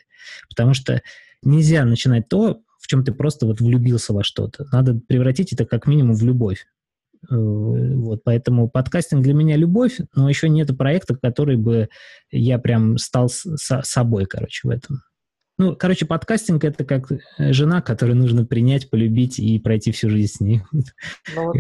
[0.50, 1.02] Потому что
[1.44, 4.66] нельзя начинать то, в чем ты просто вот влюбился во что-то.
[4.72, 6.66] Надо превратить это как минимум в любовь.
[7.30, 11.90] Э, вот, поэтому подкастинг для меня любовь, но еще нет проекта, который бы
[12.32, 15.02] я прям стал с, собой, короче, в этом.
[15.58, 17.18] Ну, короче, подкастинг— это как э,
[17.54, 20.62] жена, которую нужно принять, полюбить и пройти всю жизнь с ней.
[21.36, 21.56] Ну, вот,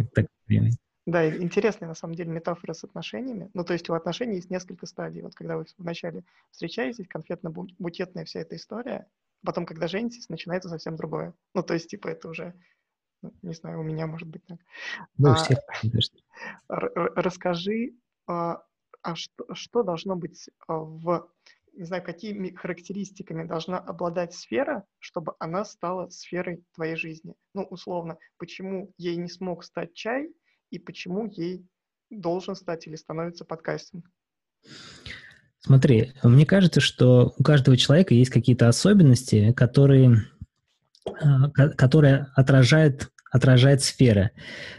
[1.05, 3.49] да, интересная на самом деле метафора с отношениями.
[3.53, 5.21] Ну, то есть у отношений есть несколько стадий.
[5.21, 9.07] Вот когда вы вначале встречаетесь, конфетно-букетная вся эта история,
[9.43, 11.33] потом, когда женитесь, начинается совсем другое.
[11.53, 12.53] Ну, то есть, типа, это уже
[13.41, 14.59] не знаю, у меня может быть так.
[15.17, 15.59] Ну, у всех,
[16.67, 16.75] а,
[17.15, 17.93] расскажи,
[18.27, 18.63] а,
[19.01, 21.29] а что, что должно быть а, в,
[21.73, 27.35] не знаю, какими характеристиками должна обладать сфера, чтобы она стала сферой твоей жизни?
[27.53, 30.29] Ну, условно, почему ей не смог стать чай
[30.69, 31.67] и почему ей
[32.09, 34.09] должен стать или становится подкастинг?
[35.59, 40.25] Смотри, мне кажется, что у каждого человека есть какие-то особенности, которые,
[41.77, 44.29] которые отражают отражает сфера.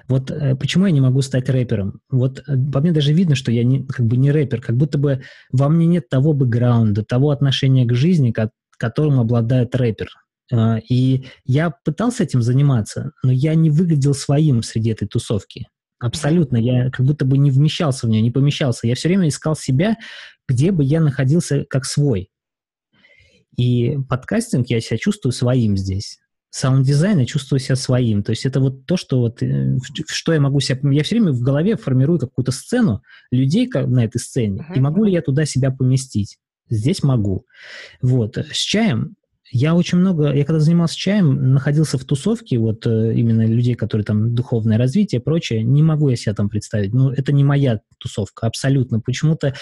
[0.09, 2.01] Вот э, почему я не могу стать рэпером?
[2.09, 4.97] Вот э, по мне даже видно, что я не, как бы не рэпер, как будто
[4.97, 10.09] бы во мне нет того бэкграунда, того отношения к жизни, ко- которым обладает рэпер.
[10.53, 15.67] Э, и я пытался этим заниматься, но я не выглядел своим среди этой тусовки.
[15.99, 16.57] Абсолютно.
[16.57, 18.87] Я как будто бы не вмещался в нее, не помещался.
[18.87, 19.97] Я все время искал себя,
[20.49, 22.31] где бы я находился как свой.
[23.57, 26.19] И подкастинг я себя чувствую своим здесь
[26.55, 28.23] саунд-дизайн и чувствую себя своим.
[28.23, 30.79] То есть это вот то, что вот, э, что я могу себя...
[30.93, 34.77] Я все время в голове формирую какую-то сцену людей на этой сцене, uh-huh.
[34.77, 36.38] и могу ли я туда себя поместить?
[36.71, 37.45] Здесь могу.
[38.01, 38.37] Вот.
[38.37, 39.17] С чаем
[39.51, 44.05] я очень много, я когда занимался чаем, находился в тусовке, вот э, именно людей, которые
[44.05, 46.95] там духовное развитие и прочее, не могу я себя там представить.
[46.95, 49.01] Ну, это не моя тусовка, абсолютно.
[49.01, 49.55] Почему-то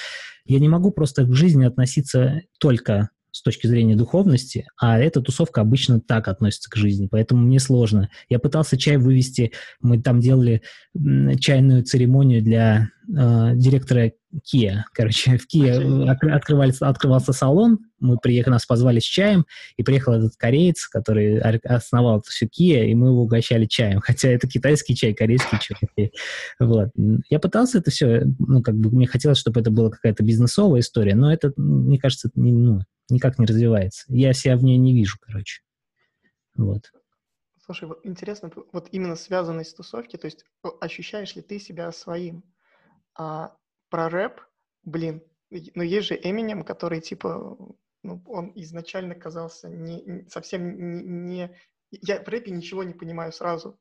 [0.44, 5.62] я не могу просто к жизни относиться только с точки зрения духовности, а эта тусовка
[5.62, 8.10] обычно так относится к жизни, поэтому мне сложно.
[8.28, 10.62] Я пытался чай вывести, мы там делали
[11.40, 14.12] чайную церемонию для э, директора
[14.44, 14.82] Kia.
[14.92, 20.36] Короче, в Kia открывался, открывался салон, мы приехали, нас позвали с чаем, и приехал этот
[20.36, 24.00] кореец, который основал всю Kia, и мы его угощали чаем.
[24.04, 26.12] Хотя это китайский чай, корейский чай.
[26.58, 26.90] Вот.
[27.28, 31.14] Я пытался это все, ну, как бы мне хотелось, чтобы это была какая-то бизнесовая история,
[31.14, 34.04] но это, мне кажется, не, ну, никак не развивается.
[34.08, 35.62] Я себя в ней не вижу, короче.
[36.56, 36.90] Вот.
[37.64, 40.44] Слушай, вот интересно, вот именно связанность с тусовки, то есть
[40.80, 42.42] ощущаешь ли ты себя своим?
[43.14, 43.56] А
[43.88, 44.40] про рэп,
[44.84, 45.22] блин,
[45.74, 47.56] ну есть же Эминем, который типа,
[48.02, 51.56] ну, он изначально казался не, не совсем не, не...
[51.90, 53.78] Я в рэпе ничего не понимаю сразу.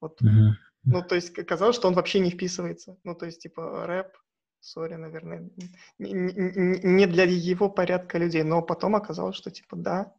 [0.00, 0.52] Вот, uh-huh.
[0.84, 2.98] ну, то есть казалось, что он вообще не вписывается.
[3.02, 4.16] Ну, то есть, типа, рэп,
[4.60, 5.50] сори, наверное,
[5.98, 10.14] не, не, не для его порядка людей, но потом оказалось, что, типа, да,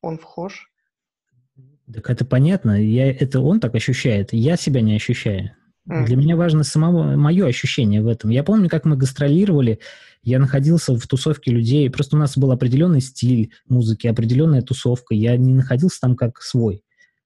[0.00, 0.70] он вхож.
[1.92, 5.56] Так это понятно, я, это он так ощущает, я себя не ощущаю.
[5.86, 8.30] Для меня важно самого, мое ощущение в этом.
[8.30, 9.80] Я помню, как мы гастролировали,
[10.22, 15.36] я находился в тусовке людей, просто у нас был определенный стиль музыки, определенная тусовка, я
[15.36, 16.82] не находился там как свой.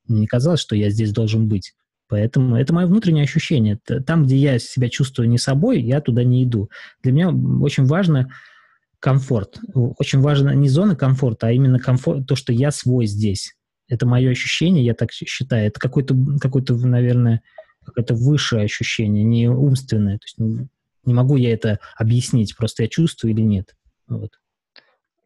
[0.08, 1.74] Мне не казалось, что я здесь должен быть.
[2.08, 3.78] Поэтому это мое внутреннее ощущение.
[4.06, 6.70] Там, где я себя чувствую не собой, я туда не иду.
[7.02, 8.28] Для меня очень важно
[8.98, 9.58] комфорт.
[9.74, 13.54] Очень важно не зона комфорта, а именно комфорт, то, что я свой здесь.
[13.88, 15.68] Это мое ощущение, я так считаю.
[15.68, 17.42] Это какое-то, какое-то наверное,
[17.88, 20.18] какое-то высшее ощущение, не умственное.
[20.18, 20.68] То есть ну,
[21.04, 23.76] не могу я это объяснить, просто я чувствую или нет.
[24.06, 24.38] Вот.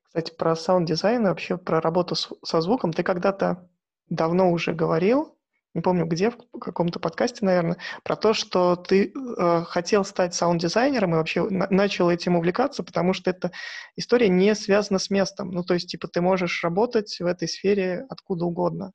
[0.03, 3.69] Кстати, про саунд-дизайн и вообще про работу с, со звуком ты когда-то
[4.09, 5.39] давно уже говорил,
[5.75, 11.13] не помню где, в каком-то подкасте, наверное, про то, что ты э, хотел стать саунд-дизайнером
[11.13, 13.53] и вообще на- начал этим увлекаться, потому что эта
[13.97, 15.51] история не связана с местом.
[15.51, 18.93] Ну, то есть, типа, ты можешь работать в этой сфере откуда угодно.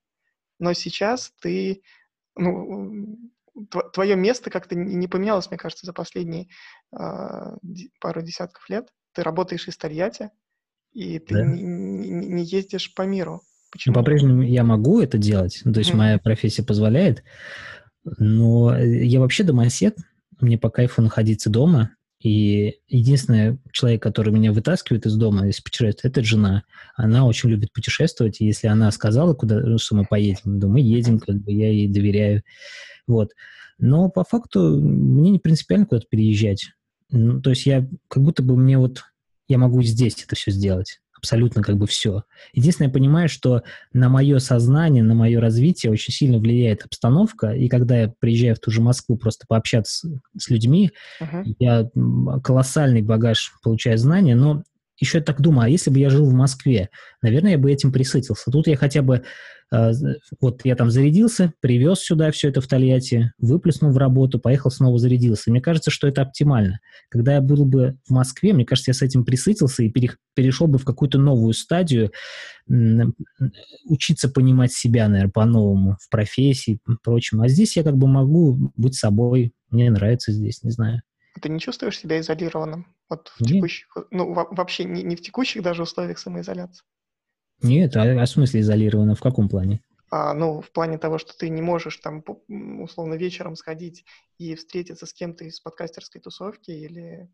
[0.60, 1.82] Но сейчас ты,
[2.36, 3.18] ну,
[3.94, 6.48] твое место как-то не поменялось, мне кажется, за последние
[6.92, 6.98] э,
[8.00, 8.90] пару десятков лет.
[9.14, 10.30] Ты работаешь из Тольятти,
[10.94, 11.46] и ты да.
[11.46, 13.42] не, не, не ездишь по миру.
[13.72, 13.94] Почему?
[13.94, 15.98] Ну, по-прежнему я могу это делать, ну, то есть mm-hmm.
[15.98, 17.24] моя профессия позволяет,
[18.04, 19.98] но я вообще домосед,
[20.40, 26.04] мне по кайфу находиться дома, и единственный человек, который меня вытаскивает из дома, если путешествовать,
[26.04, 26.64] это жена.
[26.96, 30.80] Она очень любит путешествовать, и если она сказала, куда, ну, что мы поедем, то мы
[30.82, 32.44] едем, как бы я ей доверяю.
[33.06, 33.32] Вот.
[33.78, 36.72] Но по факту мне не принципиально куда-то переезжать.
[37.12, 39.04] Ну, то есть я как будто бы мне вот
[39.48, 42.24] я могу здесь это все сделать абсолютно как бы все.
[42.54, 47.68] Единственное, я понимаю, что на мое сознание, на мое развитие очень сильно влияет обстановка, и
[47.68, 51.56] когда я приезжаю в ту же Москву просто пообщаться с, людьми, uh-huh.
[51.60, 51.90] я
[52.42, 54.64] колоссальный багаж получаю знания, но
[54.98, 56.90] еще так думаю, а если бы я жил в Москве,
[57.22, 58.52] наверное, я бы этим присытился.
[58.52, 59.24] Тут я хотя бы
[59.70, 59.92] а,
[60.40, 64.98] вот я там зарядился, привез сюда все это в Тольятти, выплеснул в работу, поехал снова
[64.98, 65.52] зарядился.
[65.52, 66.80] Мне кажется, что это оптимально.
[67.10, 69.94] Когда я был бы в Москве, мне кажется, я с этим присытился и
[70.34, 72.12] перешел бы в какую-то новую стадию,
[73.86, 77.42] учиться понимать себя, наверное, по-новому в профессии и прочем.
[77.42, 79.54] А здесь я как бы могу быть собой.
[79.70, 81.02] Мне нравится здесь, не знаю.
[81.40, 82.94] Ты не чувствуешь себя изолированным?
[83.10, 83.50] Вот в Нет.
[83.50, 86.84] текущих, ну, вообще не, не в текущих даже условиях самоизоляции?
[87.62, 89.16] Нет, а, а в смысле изолировано?
[89.16, 89.82] В каком плане?
[90.10, 94.06] А, ну, в плане того, что ты не можешь там условно вечером сходить
[94.38, 97.30] и встретиться с кем-то из подкастерской тусовки или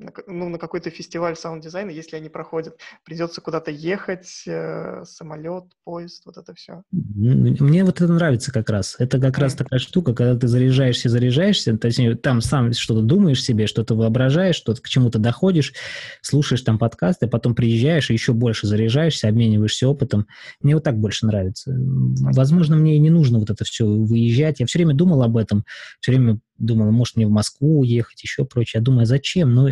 [0.00, 2.78] на, ну, на какой-то фестиваль саунд-дизайна, если они проходят.
[3.04, 6.82] Придется куда-то ехать, э, самолет, поезд, вот это все.
[6.90, 8.96] Мне вот это нравится как раз.
[8.98, 9.40] Это как mm.
[9.40, 13.94] раз такая штука, когда ты заряжаешься, заряжаешься, то есть там сам что-то думаешь себе, что-то
[13.94, 15.74] воображаешь, что-то к чему-то доходишь,
[16.22, 20.26] слушаешь там подкасты, а потом приезжаешь и еще больше заряжаешься, обмениваешься опытом.
[20.62, 21.72] Мне вот так больше нравится.
[21.76, 24.60] Возможно, мне и не нужно вот это все выезжать.
[24.60, 25.64] Я все время думал об этом,
[26.00, 28.80] все время думал, может, мне в Москву уехать, еще прочее.
[28.80, 29.52] Я думаю, зачем?
[29.54, 29.70] Ну,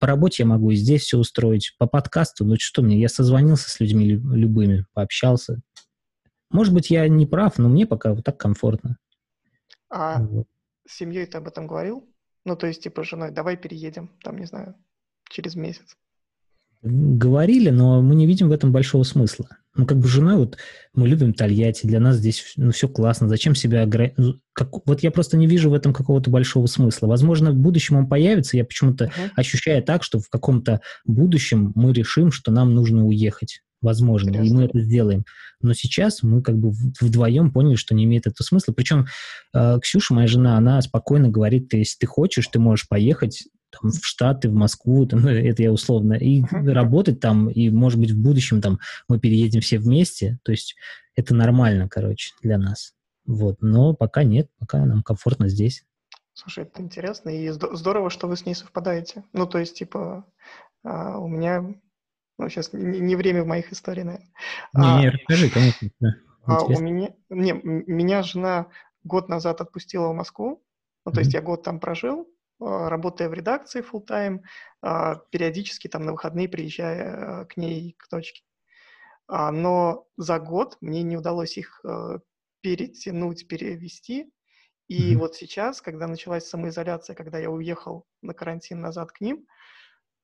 [0.00, 3.68] по работе я могу и здесь все устроить, по подкасту, ну, что мне, я созвонился
[3.70, 5.60] с людьми любыми, пообщался.
[6.50, 8.96] Может быть, я не прав, но мне пока вот так комфортно.
[9.90, 10.46] А вот.
[10.86, 12.08] с семьей ты об этом говорил?
[12.44, 14.74] Ну, то есть, типа, с женой, давай переедем, там, не знаю,
[15.28, 15.96] через месяц.
[16.82, 19.48] Говорили, но мы не видим в этом большого смысла.
[19.74, 20.56] Ну, как бы жена, вот
[20.94, 24.18] мы любим Тольятти, для нас здесь ну, все классно, зачем себя ограничивать?
[24.18, 24.70] Ну, как...
[24.86, 27.06] Вот я просто не вижу в этом какого-то большого смысла.
[27.06, 29.30] Возможно, в будущем он появится, я почему-то uh-huh.
[29.36, 33.60] ощущаю так, что в каком-то будущем мы решим, что нам нужно уехать.
[33.80, 34.48] Возможно, Интересно.
[34.48, 35.24] и мы это сделаем.
[35.60, 38.72] Но сейчас мы как бы вдвоем поняли, что не имеет этого смысла.
[38.72, 39.06] Причем
[39.54, 44.04] э, Ксюша, моя жена, она спокойно говорит, если ты хочешь, ты можешь поехать там, в
[44.04, 46.72] Штаты, в Москву, там, ну, это я условно, и uh-huh.
[46.72, 48.78] работать там, и, может быть, в будущем там
[49.08, 50.76] мы переедем все вместе, то есть
[51.14, 52.94] это нормально, короче, для нас.
[53.26, 55.84] Вот, но пока нет, пока нам комфортно здесь.
[56.32, 59.24] Слушай, это интересно, и здорово, что вы с ней совпадаете.
[59.32, 60.24] Ну, то есть, типа,
[60.84, 61.74] а, у меня...
[62.38, 65.00] Ну, сейчас не, не время в моих историях, наверное.
[65.02, 65.90] Не, а, расскажи, конечно.
[65.98, 66.14] Да.
[66.46, 67.12] А у меня...
[67.28, 68.68] Не, меня жена
[69.02, 70.62] год назад отпустила в Москву.
[71.04, 71.24] Ну, то mm-hmm.
[71.24, 72.28] есть я год там прожил,
[72.60, 74.40] работая в редакции full time,
[74.82, 78.42] а, периодически там на выходные приезжая к ней к дочке.
[79.28, 81.84] Но за год мне не удалось их
[82.62, 84.32] перетянуть, перевести.
[84.88, 85.18] И mm-hmm.
[85.18, 89.46] вот сейчас, когда началась самоизоляция, когда я уехал на карантин назад к ним,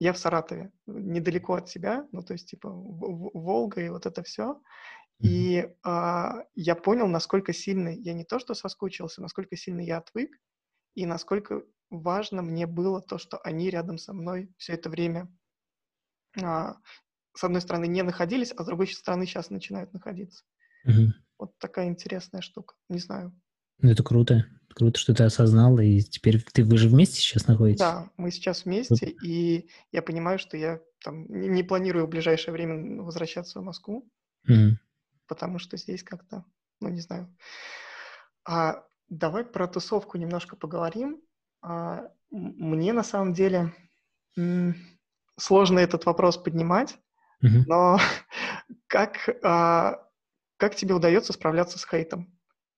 [0.00, 4.60] я в Саратове, недалеко от себя, ну, то есть, типа, Волга и вот это все.
[5.20, 10.30] И а, я понял, насколько сильно я не то что соскучился, насколько сильно я отвык,
[10.94, 15.28] и насколько важно мне было то, что они рядом со мной все это время,
[16.42, 16.76] а,
[17.34, 20.44] с одной стороны, не находились, а с другой стороны, сейчас начинают находиться.
[20.86, 21.08] Mm-hmm.
[21.38, 22.74] Вот такая интересная штука.
[22.88, 23.34] Не знаю.
[23.78, 24.46] Ну, это круто.
[24.74, 27.78] Круто, что ты осознал, и теперь ты, вы же вместе сейчас находитесь?
[27.78, 32.52] Да, мы сейчас вместе, и я понимаю, что я там не, не планирую в ближайшее
[32.52, 34.10] время возвращаться в Москву,
[34.48, 34.72] mm.
[35.28, 36.44] потому что здесь как-то,
[36.80, 37.32] ну, не знаю.
[38.44, 41.22] А давай про тусовку немножко поговорим.
[41.64, 43.72] А, мне на самом деле
[45.36, 46.98] сложно этот вопрос поднимать,
[47.42, 47.62] mm-hmm.
[47.66, 47.98] но
[48.86, 50.00] как, а,
[50.58, 52.30] как тебе удается справляться с хейтом?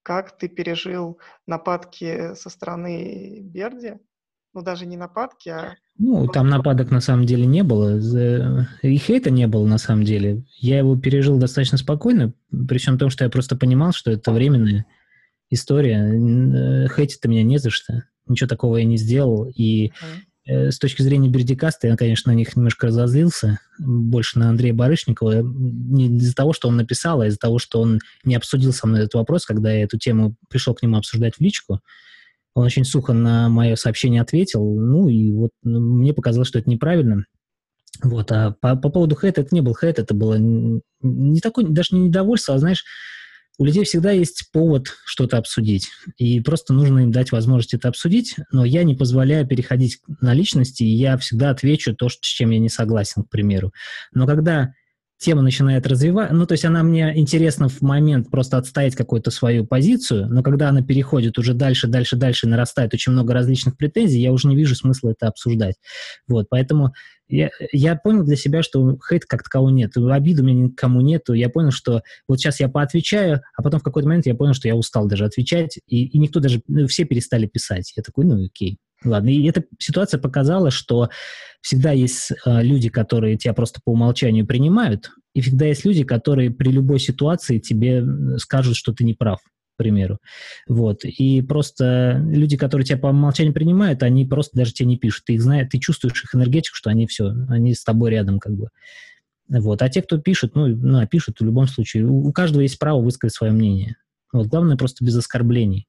[0.03, 3.95] Как ты пережил нападки со стороны Берди?
[4.55, 5.75] Ну, даже не нападки, а...
[5.99, 7.99] Ну, там нападок на самом деле не было.
[8.83, 10.45] И хейта не было на самом деле.
[10.59, 12.33] Я его пережил достаточно спокойно,
[12.69, 14.87] причем том, что я просто понимал, что это временная
[15.51, 16.89] история.
[16.89, 18.05] Хейтить-то меня не за что.
[18.27, 19.51] Ничего такого я не сделал.
[19.55, 19.93] И
[20.47, 25.43] Э, с точки зрения Бердикаста, я, конечно, на них немножко разозлился, больше на Андрея Барышникова,
[25.43, 29.01] не из-за того, что он написал, а из-за того, что он не обсудил со мной
[29.01, 31.81] этот вопрос, когда я эту тему пришел к нему обсуждать в личку.
[32.55, 36.71] Он очень сухо на мое сообщение ответил, ну и вот ну, мне показалось, что это
[36.71, 37.25] неправильно.
[38.03, 41.89] Вот, а по, по поводу хэта, это не был хэт, это было не такое, даже
[41.93, 42.85] не недовольство, а, знаешь,
[43.59, 45.89] у людей всегда есть повод что-то обсудить,
[46.19, 50.83] и просто нужно им дать возможность это обсудить, но я не позволяю переходить на личности,
[50.83, 53.73] и я всегда отвечу то, с чем я не согласен, к примеру.
[54.13, 54.75] Но когда
[55.19, 59.67] тема начинает развивать, ну, то есть она мне интересна в момент просто отстоять какую-то свою
[59.67, 64.33] позицию, но когда она переходит уже дальше, дальше, дальше, нарастает очень много различных претензий, я
[64.33, 65.77] уже не вижу смысла это обсуждать.
[66.29, 66.93] Вот, поэтому
[67.29, 71.33] я, я понял для себя, что хейт как такового нет, обиды у меня никому нету,
[71.33, 74.69] я понял, что вот сейчас я поотвечаю, а потом в какой-то момент я понял, что
[74.69, 77.93] я устал даже отвечать, и, и никто даже, ну, все перестали писать.
[77.97, 78.79] Я такой, ну, окей.
[79.05, 81.11] Ладно, и эта ситуация показала, что
[81.61, 86.51] всегда есть э, люди, которые тебя просто по умолчанию принимают, и всегда есть люди, которые
[86.51, 88.05] при любой ситуации тебе
[88.39, 90.19] скажут, что ты не прав, к примеру.
[90.67, 91.05] Вот.
[91.05, 95.25] И просто люди, которые тебя по умолчанию принимают, они просто даже тебе не пишут.
[95.27, 98.55] Ты их знаешь, ты чувствуешь их энергетику, что они все, они с тобой рядом как
[98.55, 98.69] бы.
[99.49, 99.83] Вот.
[99.83, 102.07] А те, кто пишет, ну, ну пишут в любом случае.
[102.07, 103.97] У, у каждого есть право высказать свое мнение.
[104.33, 104.47] Вот.
[104.47, 105.87] Главное просто без оскорблений.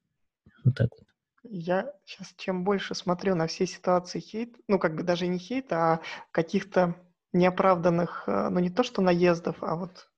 [0.66, 1.07] Вот так вот.
[1.50, 5.72] Я сейчас чем больше смотрю на все ситуации хейт, ну, как бы даже не хейт,
[5.72, 6.96] а каких-то
[7.34, 10.10] неоправданных, э, ну, не то что наездов, а вот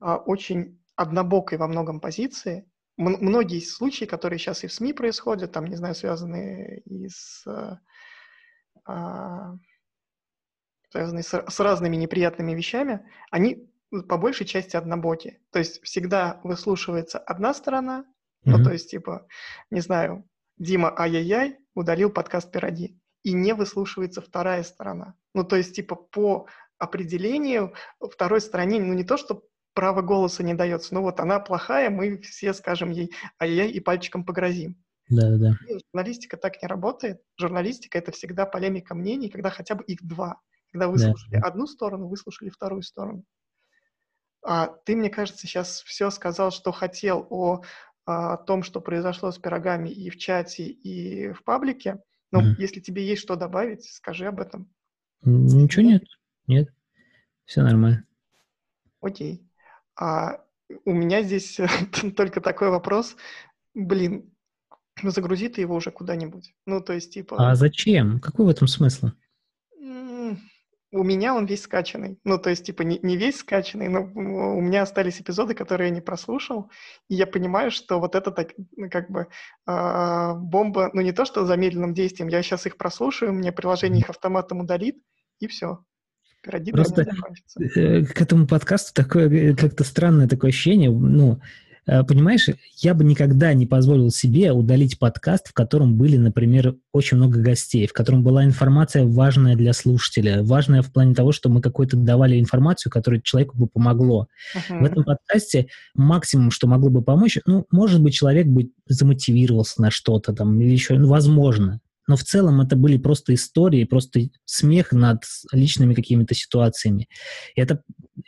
[0.00, 2.66] а, очень однобокой во многом позиции.
[2.98, 7.46] М- многие случаи, которые сейчас и в СМИ происходят, там, не знаю, связанные и с,
[7.46, 7.78] а,
[8.86, 9.56] а
[10.90, 13.70] связанные с, с разными неприятными вещами, они
[14.08, 15.40] по большей части однобоки.
[15.52, 18.04] То есть всегда выслушивается одна сторона.
[18.46, 19.26] Ну, то есть, типа,
[19.70, 20.24] не знаю,
[20.56, 25.14] Дима ай-яй-яй удалил подкаст «Пироги», и не выслушивается вторая сторона.
[25.34, 26.46] Ну, то есть, типа, по
[26.78, 29.42] определению второй стороне, ну, не то, что
[29.74, 34.24] право голоса не дается, ну, вот она плохая, мы все скажем ей ай-яй и пальчиком
[34.24, 34.76] погрозим.
[35.08, 35.52] Да, да.
[35.92, 37.20] Журналистика так не работает.
[37.38, 40.40] Журналистика— это всегда полемика мнений, когда хотя бы их два.
[40.72, 41.46] Когда выслушали да.
[41.46, 43.24] одну сторону, выслушали вторую сторону.
[44.42, 47.62] А ты, мне кажется, сейчас все сказал, что хотел о
[48.06, 52.00] о том, что произошло с пирогами и в чате, и в паблике.
[52.32, 54.68] Но mm если тебе есть что добавить, скажи об этом.
[55.22, 56.04] Ничего нет.
[56.46, 56.68] Нет.
[57.44, 58.04] Все нормально.
[59.00, 59.42] Окей.
[59.98, 60.40] А
[60.84, 61.58] у меня здесь
[62.16, 63.16] только такой вопрос.
[63.74, 64.32] Блин,
[65.02, 66.54] ну загрузи ты его уже куда-нибудь.
[66.64, 67.36] Ну, то есть, типа...
[67.38, 68.20] А зачем?
[68.20, 69.08] Какой в этом смысл?
[70.92, 72.18] У меня он весь скачанный.
[72.24, 75.94] Ну, то есть, типа, не, не весь скачанный, но у меня остались эпизоды, которые я
[75.94, 76.70] не прослушал,
[77.08, 79.26] и я понимаю, что вот это так, ну, как бы
[79.66, 84.10] э, бомба, ну, не то, что замедленным действием, я сейчас их прослушаю, мне приложение их
[84.10, 84.96] автоматом удалит,
[85.40, 85.84] и все.
[86.72, 87.04] Просто
[87.74, 91.40] э, к этому подкасту такое э, как-то странное такое ощущение, ну,
[91.86, 97.40] понимаешь, я бы никогда не позволил себе удалить подкаст, в котором были, например, очень много
[97.40, 101.96] гостей, в котором была информация важная для слушателя, важная в плане того, что мы какую-то
[101.96, 104.26] давали информацию, которая человеку бы помогло.
[104.54, 104.80] Uh-huh.
[104.80, 109.90] В этом подкасте максимум, что могло бы помочь, ну, может быть, человек бы замотивировался на
[109.90, 111.80] что-то там, или еще, ну, возможно.
[112.06, 117.08] Но в целом это были просто истории, просто смех над личными какими-то ситуациями.
[117.54, 117.82] И это,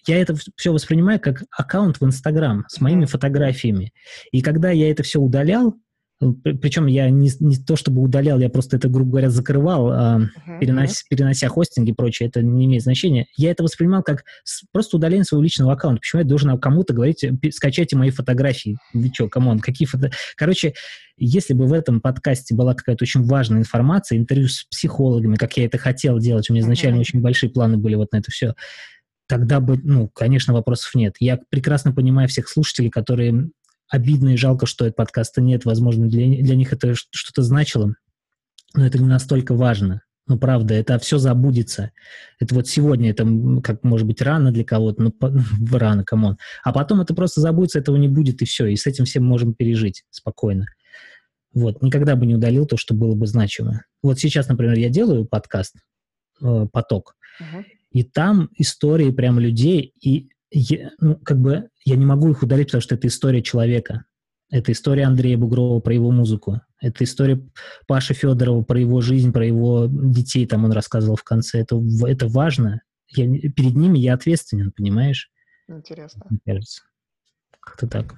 [0.06, 3.92] я это все воспринимаю как аккаунт в Инстаграм с моими фотографиями.
[4.32, 5.76] И когда я это все удалял,
[6.20, 10.58] причем я не, не то чтобы удалял, я просто это, грубо говоря, закрывал, а, uh-huh.
[10.58, 13.26] перенос, перенося хостинги и прочее, это не имеет значения.
[13.36, 14.24] Я это воспринимал как
[14.72, 16.00] просто удаление своего личного аккаунта.
[16.00, 18.78] Почему я должен кому-то говорить, скачайте мои фотографии?
[18.92, 20.10] Вы что, come on, какие фото...
[20.36, 20.74] Короче,
[21.16, 25.66] если бы в этом подкасте была какая-то очень важная информация, интервью с психологами, как я
[25.66, 27.00] это хотел делать, у меня изначально uh-huh.
[27.00, 28.54] очень большие планы были вот на это все,
[29.28, 31.16] тогда бы, ну, конечно, вопросов нет.
[31.20, 33.50] Я прекрасно понимаю всех слушателей, которые
[33.88, 35.64] обидно и жалко, что этот подкаста нет.
[35.64, 37.94] Возможно, для, для них это что-то значило,
[38.74, 40.02] но это не настолько важно.
[40.26, 41.90] Ну, правда, это все забудется.
[42.38, 43.26] Это вот сегодня, это,
[43.62, 45.32] как может быть, рано для кого-то, ну, по,
[45.78, 46.36] рано, come on.
[46.62, 48.66] А потом это просто забудется, этого не будет, и все.
[48.66, 50.66] И с этим всем можем пережить спокойно.
[51.54, 53.84] Вот, никогда бы не удалил то, что было бы значимо.
[54.02, 55.76] Вот сейчас, например, я делаю подкаст
[56.42, 57.64] э, «Поток», uh-huh.
[57.90, 62.68] и там истории прям людей, и я, ну, как бы я не могу их удалить,
[62.68, 64.04] потому что это история человека.
[64.50, 66.60] Это история Андрея Бугрова про его музыку.
[66.80, 67.40] Это история
[67.86, 71.60] Паши Федорова про его жизнь, про его детей, там он рассказывал в конце.
[71.60, 72.82] Это, это важно.
[73.08, 75.30] Я, перед ними я ответственен, понимаешь?
[75.66, 76.26] Интересно.
[76.30, 76.82] Мне кажется.
[77.60, 78.14] Как-то так.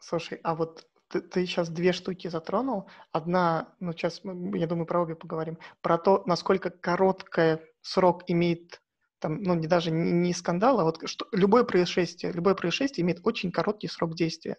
[0.00, 2.88] Слушай, а вот ты, ты сейчас две штуки затронул.
[3.12, 5.58] Одна, ну сейчас мы, я думаю, про обе поговорим.
[5.82, 8.80] Про то, насколько короткий срок имеет
[9.20, 13.20] там, ну, не даже не, не скандал, а вот что, любое происшествие, любое происшествие имеет
[13.24, 14.56] очень короткий срок действия.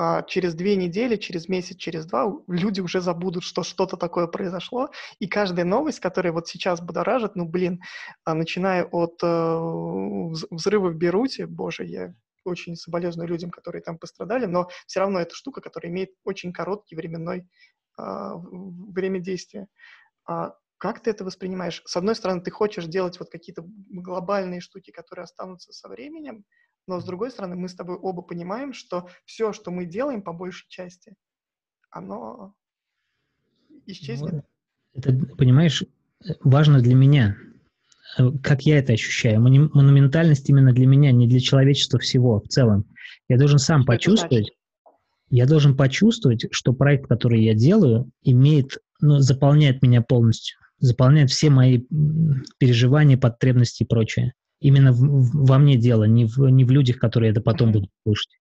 [0.00, 4.90] А через две недели, через месяц, через два люди уже забудут, что что-то такое произошло,
[5.18, 7.80] и каждая новость, которая вот сейчас будоражит, ну, блин,
[8.24, 9.58] а, начиная от э,
[10.50, 12.14] взрыва в Беруте, боже, я
[12.44, 16.94] очень соболезную людям, которые там пострадали, но все равно это штука, которая имеет очень короткий
[16.94, 17.48] временной
[17.98, 19.66] э, время действия.
[20.28, 21.82] А как ты это воспринимаешь?
[21.84, 26.44] С одной стороны, ты хочешь делать вот какие-то глобальные штуки, которые останутся со временем,
[26.86, 30.32] но с другой стороны, мы с тобой оба понимаем, что все, что мы делаем по
[30.32, 31.14] большей части,
[31.90, 32.54] оно
[33.86, 34.44] исчезнет.
[34.94, 35.84] Это, понимаешь,
[36.42, 37.36] важно для меня,
[38.18, 39.40] э, как я это ощущаю.
[39.40, 42.86] Монументальность именно для меня, не для человечества всего в целом.
[43.28, 44.52] Я должен сам что почувствовать,
[45.28, 51.50] я должен почувствовать, что проект, который я делаю, имеет, ну, заполняет меня полностью заполняет все
[51.50, 51.84] мои
[52.58, 54.32] переживания, потребности и прочее.
[54.60, 57.90] Именно в, в, во мне дело, не в, не в людях, которые это потом будут
[58.04, 58.38] слушать.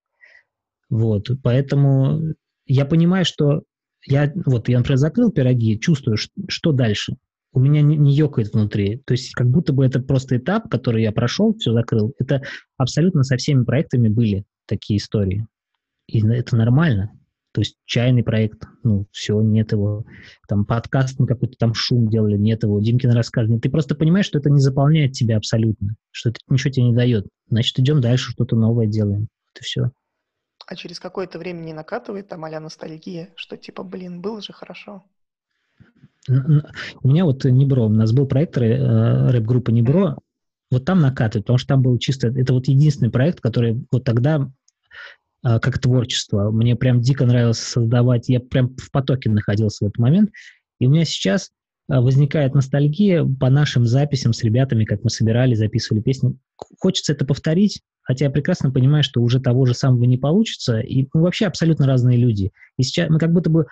[0.89, 2.33] Вот, поэтому
[2.65, 3.63] я понимаю, что
[4.05, 7.17] я, вот, я, например, закрыл пироги, чувствую, что, что дальше.
[7.51, 9.01] У меня не, не ёкает внутри.
[9.05, 12.13] То есть как будто бы это просто этап, который я прошел, все закрыл.
[12.19, 12.41] Это
[12.77, 15.45] абсолютно со всеми проектами были такие истории.
[16.07, 17.16] И это нормально.
[17.57, 20.05] То есть чайный проект, ну, все, нет его.
[20.47, 22.79] Там подкаст, ну, какой-то там шум делали, нет его.
[22.79, 23.49] Димкин рассказ.
[23.59, 27.25] Ты просто понимаешь, что это не заполняет тебя абсолютно, что это ничего тебе не дает.
[27.49, 29.27] Значит, идем дальше, что-то новое делаем.
[29.55, 29.91] Это все.
[30.67, 35.03] А через какое-то время не накатывает там а ностальгия, что типа, блин, было же хорошо?
[36.29, 40.19] У меня вот Небро, у нас был проект э, рэп-группа Небро,
[40.69, 44.47] вот там накатывает, потому что там был чисто, это вот единственный проект, который вот тогда
[45.59, 46.51] как творчество.
[46.51, 50.31] Мне прям дико нравилось создавать, я прям в потоке находился в этот момент.
[50.79, 51.51] И у меня сейчас
[51.89, 56.37] а, возникает ностальгия по нашим записям с ребятами, как мы собирали, записывали песни.
[56.79, 61.07] Хочется это повторить, хотя я прекрасно понимаю, что уже того же самого не получится, и
[61.13, 62.51] мы вообще абсолютно разные люди.
[62.77, 63.65] И сейчас мы как будто бы а,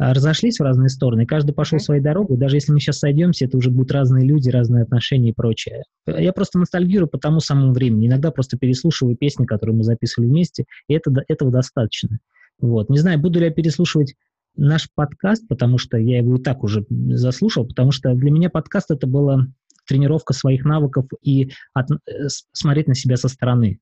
[0.00, 1.82] разошлись в разные стороны, каждый пошел mm-hmm.
[1.82, 2.38] своей дорогой.
[2.38, 5.82] Даже если мы сейчас сойдемся, это уже будут разные люди, разные отношения и прочее.
[6.06, 8.06] Я просто ностальгирую по тому самому времени.
[8.06, 12.18] Иногда просто переслушиваю песни, которые мы записывали вместе, и это, этого достаточно.
[12.60, 12.88] Вот.
[12.88, 14.14] Не знаю, буду ли я переслушивать
[14.56, 18.90] наш подкаст, потому что я его и так уже заслушал, потому что для меня подкаст
[18.90, 19.46] это была
[19.86, 23.80] тренировка своих навыков и от, э, смотреть на себя со стороны.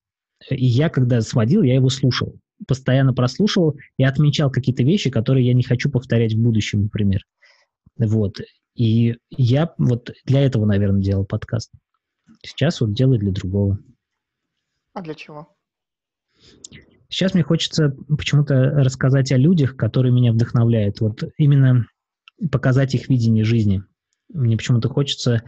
[0.51, 2.35] И я, когда сводил, я его слушал
[2.67, 7.25] постоянно прослушивал и отмечал какие-то вещи, которые я не хочу повторять в будущем, например.
[7.97, 8.41] Вот.
[8.75, 11.71] И я вот для этого, наверное, делал подкаст.
[12.45, 13.79] Сейчас вот делаю для другого.
[14.93, 15.49] А для чего?
[17.09, 21.01] Сейчас мне хочется почему-то рассказать о людях, которые меня вдохновляют.
[21.01, 21.87] Вот именно
[22.53, 23.83] показать их видение жизни.
[24.29, 25.43] Мне почему-то хочется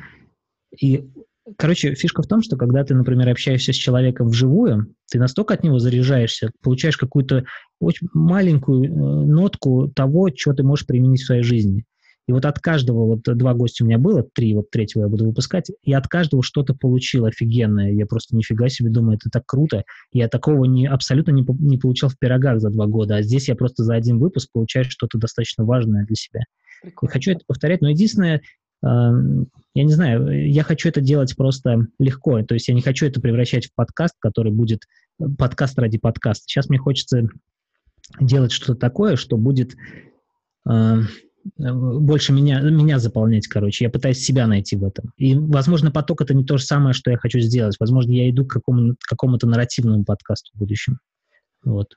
[0.76, 1.10] и
[1.56, 5.64] короче, фишка в том, что когда ты, например, общаешься с человеком вживую, ты настолько от
[5.64, 7.44] него заряжаешься, получаешь какую-то
[7.80, 8.88] очень маленькую э,
[9.26, 11.84] нотку того, что ты можешь применить в своей жизни.
[12.30, 15.26] И вот от каждого, вот два гостя у меня было, три, вот третьего я буду
[15.26, 17.90] выпускать, и от каждого что-то получил офигенное.
[17.90, 19.82] Я просто нифига себе думаю, это так круто.
[20.12, 23.56] Я такого не, абсолютно не, не получал в пирогах за два года, а здесь я
[23.56, 26.42] просто за один выпуск получаю что-то достаточно важное для себя.
[26.82, 27.10] Прикольно.
[27.10, 28.42] И хочу это повторять, но единственное,
[28.82, 33.20] я не знаю, я хочу это делать просто легко, то есть я не хочу это
[33.20, 34.84] превращать в подкаст, который будет
[35.20, 36.44] э, подкаст ради подкаста.
[36.46, 37.28] Сейчас мне хочется
[38.20, 39.76] делать что-то такое, что будет
[40.68, 41.02] э,
[41.58, 43.84] Э, больше меня, меня заполнять, короче.
[43.84, 45.12] Я пытаюсь себя найти в этом.
[45.16, 47.76] И, возможно, поток— это не то же самое, что я хочу сделать.
[47.80, 50.98] Возможно, я иду к какому, какому-то нарративному подкасту в будущем.
[51.64, 51.94] Вот.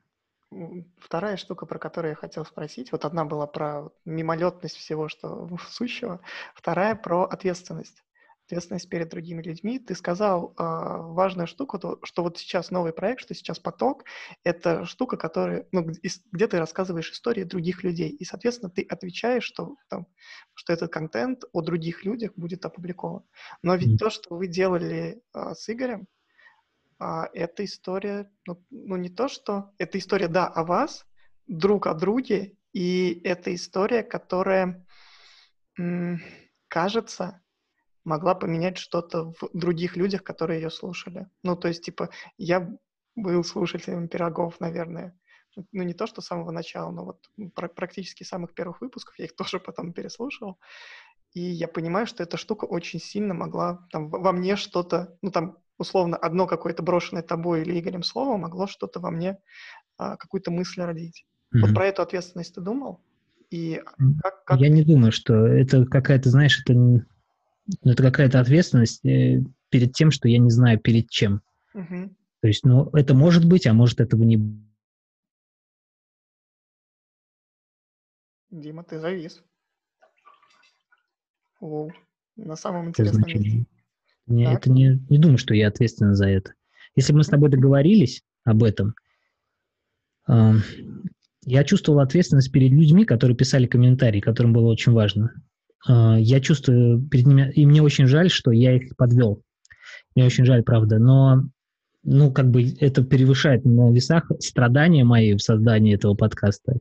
[0.99, 6.21] Вторая штука, про которую я хотел спросить, вот одна была про мимолетность всего, что сущего,
[6.55, 8.03] вторая про ответственность
[8.45, 9.79] ответственность перед другими людьми.
[9.79, 14.03] Ты сказал э, важную штуку, то, что вот сейчас новый проект, что сейчас поток,
[14.43, 15.85] это штука, которая, ну,
[16.31, 20.07] где ты рассказываешь истории других людей, и, соответственно, ты отвечаешь, что, там,
[20.53, 23.23] что этот контент о других людях будет опубликован.
[23.61, 23.97] Но ведь mm-hmm.
[23.97, 26.07] то, что вы делали э, с Игорем,
[27.03, 31.05] э, это история, ну, ну, не то, что, это история, да, о вас,
[31.47, 34.85] друг о друге, и это история, которая,
[36.67, 37.41] кажется,
[38.03, 41.27] могла поменять что-то в других людях, которые ее слушали.
[41.43, 42.75] Ну, то есть, типа, я
[43.15, 45.17] был слушателем пирогов, наверное.
[45.71, 47.29] Ну, не то, что с самого начала, но вот
[47.75, 50.59] практически самых первых выпусков, я их тоже потом переслушал.
[51.33, 55.57] И я понимаю, что эта штука очень сильно могла там, во мне что-то, ну, там,
[55.77, 59.37] условно, одно какое-то брошенное тобой или Игорем слово могло что-то во мне,
[59.97, 61.25] а, какую-то мысль родить.
[61.53, 61.59] Mm-hmm.
[61.61, 63.01] Вот про эту ответственность ты думал?
[63.49, 63.81] И
[64.21, 64.59] как, как...
[64.59, 70.11] Я не думаю, что это какая-то, знаешь, это ну, это какая-то ответственность э, перед тем,
[70.11, 71.41] что я не знаю перед чем.
[71.73, 72.15] Угу.
[72.41, 74.63] То есть, ну, это может быть, а может этого не быть.
[78.51, 79.43] Дима, ты завис.
[81.59, 81.91] Воу.
[82.35, 83.65] На самом интересном месте.
[84.27, 86.53] Не, это не, не думаю, что я ответственен за это.
[86.95, 88.95] Если бы мы с тобой договорились об этом,
[90.27, 90.53] э,
[91.45, 95.33] я чувствовал ответственность перед людьми, которые писали комментарии, которым было очень важно.
[95.87, 99.41] А, я чувствую перед ними, и мне очень жаль, что я их подвел.
[100.15, 101.43] Мне очень жаль, правда, но
[102.03, 106.77] ну, как бы это превышает на весах страдания мои в создании этого подкаста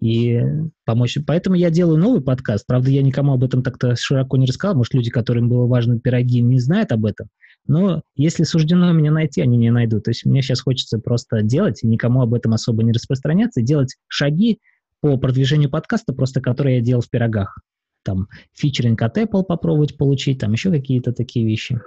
[0.00, 0.40] и
[0.84, 1.18] помочь.
[1.26, 2.66] Поэтому я делаю новый подкаст.
[2.66, 4.76] Правда, я никому об этом так-то широко не рассказал.
[4.76, 7.28] Может, люди, которым было важно пироги, не знают об этом.
[7.66, 10.04] Но если суждено меня найти, они меня найдут.
[10.04, 13.96] То есть мне сейчас хочется просто делать и никому об этом особо не распространяться, делать
[14.06, 14.60] шаги
[15.00, 17.58] по продвижению подкаста, просто которые я делал в пирогах
[18.06, 21.80] там фичеринг от Apple попробовать получить, там еще какие-то такие вещи.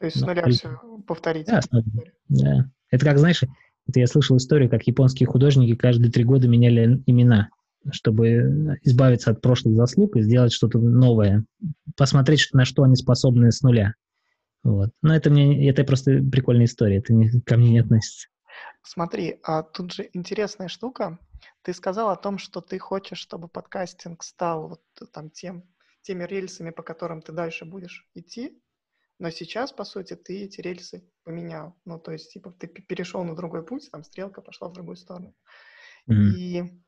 [0.00, 0.76] То есть с нуля все
[1.06, 1.46] повторить.
[1.46, 1.60] Да,
[2.28, 2.70] да.
[2.90, 3.42] Это как, знаешь,
[3.86, 7.50] это я слышал историю, как японские художники каждые три года меняли имена,
[7.90, 11.44] чтобы избавиться от прошлых заслуг и сделать что-то новое,
[11.96, 13.94] посмотреть, на что они способны с нуля.
[14.62, 14.90] Вот.
[15.02, 18.28] Но это мне, это просто прикольная история, это не, ко мне не относится.
[18.82, 21.18] Смотри, а тут же интересная штука.
[21.62, 25.64] Ты сказал о том, что ты хочешь, чтобы подкастинг стал вот там тем,
[26.02, 28.58] теми рельсами, по которым ты дальше будешь идти,
[29.18, 31.76] но сейчас, по сути, ты эти рельсы поменял.
[31.84, 35.34] Ну, то есть, типа, ты перешел на другой путь, там стрелка пошла в другую сторону.
[36.10, 36.32] Mm-hmm.
[36.36, 36.82] И,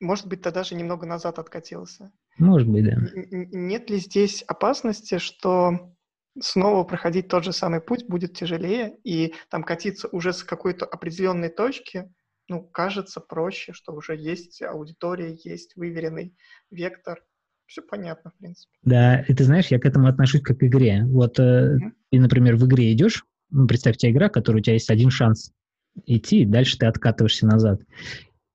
[0.00, 2.12] может быть, ты даже немного назад откатился.
[2.38, 2.96] Может быть, да.
[3.14, 5.94] Нет ли здесь опасности, что
[6.40, 11.48] снова проходить тот же самый путь будет тяжелее, и там катиться уже с какой-то определенной
[11.48, 12.12] точки,
[12.48, 16.36] ну, кажется проще, что уже есть аудитория, есть выверенный
[16.70, 17.24] вектор.
[17.66, 18.72] Все понятно, в принципе.
[18.82, 21.04] Да, и ты знаешь, я к этому отношусь как к игре.
[21.06, 21.78] Вот mm-hmm.
[22.10, 25.52] ты, например, в игре идешь, ну, представь тебе игра, которая у тебя есть один шанс
[26.04, 27.80] идти, и дальше ты откатываешься назад.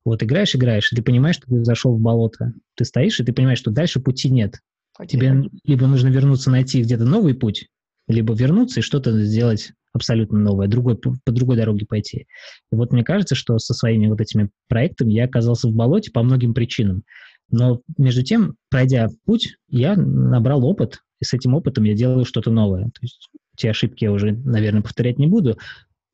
[0.06, 2.54] Вот играешь, играешь, и ты понимаешь, что ты зашел в болото.
[2.76, 4.60] Ты стоишь, и ты понимаешь, что дальше пути нет.
[5.00, 5.08] Okay.
[5.08, 7.68] Тебе либо нужно вернуться, найти где-то новый путь,
[8.08, 12.28] либо вернуться и что-то сделать абсолютно новое, другой, по другой дороге пойти.
[12.72, 16.24] И вот мне кажется, что со своими вот этими проектами я оказался в болоте по
[16.24, 17.04] многим причинам.
[17.52, 22.52] Но между тем, пройдя путь, я набрал опыт, и с этим опытом я делаю что-то
[22.52, 22.86] новое.
[22.86, 25.58] То есть те ошибки я уже, наверное, повторять не буду,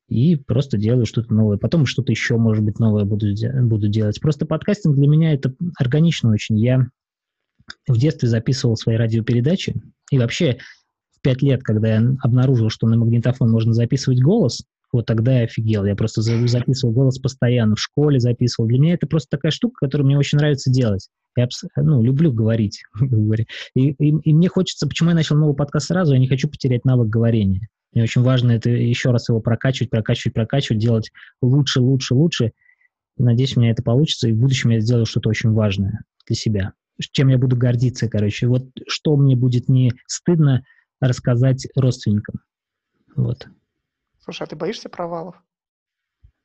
[0.08, 1.58] и просто делаю что-то новое.
[1.58, 3.28] Потом что-то еще, может быть, новое буду,
[3.62, 4.20] буду делать.
[4.20, 6.58] Просто подкастинг для меня это органично очень.
[6.58, 6.88] Я
[7.86, 9.80] в детстве записывал свои радиопередачи,
[10.10, 10.58] и вообще
[11.10, 15.44] в пять лет, когда я обнаружил, что на магнитофон можно записывать голос, вот тогда я
[15.44, 15.84] офигел.
[15.84, 18.68] Я просто записывал голос постоянно, в школе записывал.
[18.68, 21.08] Для меня это просто такая штука, которую мне очень нравится делать.
[21.38, 22.82] Я ну, люблю говорить.
[23.74, 26.84] и, и, и мне хочется, почему я начал новый подкаст сразу, я не хочу потерять
[26.84, 27.68] навык говорения.
[27.92, 32.52] Мне очень важно это еще раз его прокачивать, прокачивать, прокачивать, делать лучше, лучше, лучше.
[33.16, 36.72] Надеюсь, у меня это получится, и в будущем я сделаю что-то очень важное для себя.
[37.12, 38.48] Чем я буду гордиться, короче.
[38.48, 40.64] Вот что мне будет не стыдно
[41.00, 42.40] рассказать родственникам.
[43.14, 43.46] Вот.
[44.24, 45.36] Слушай, а ты боишься провалов?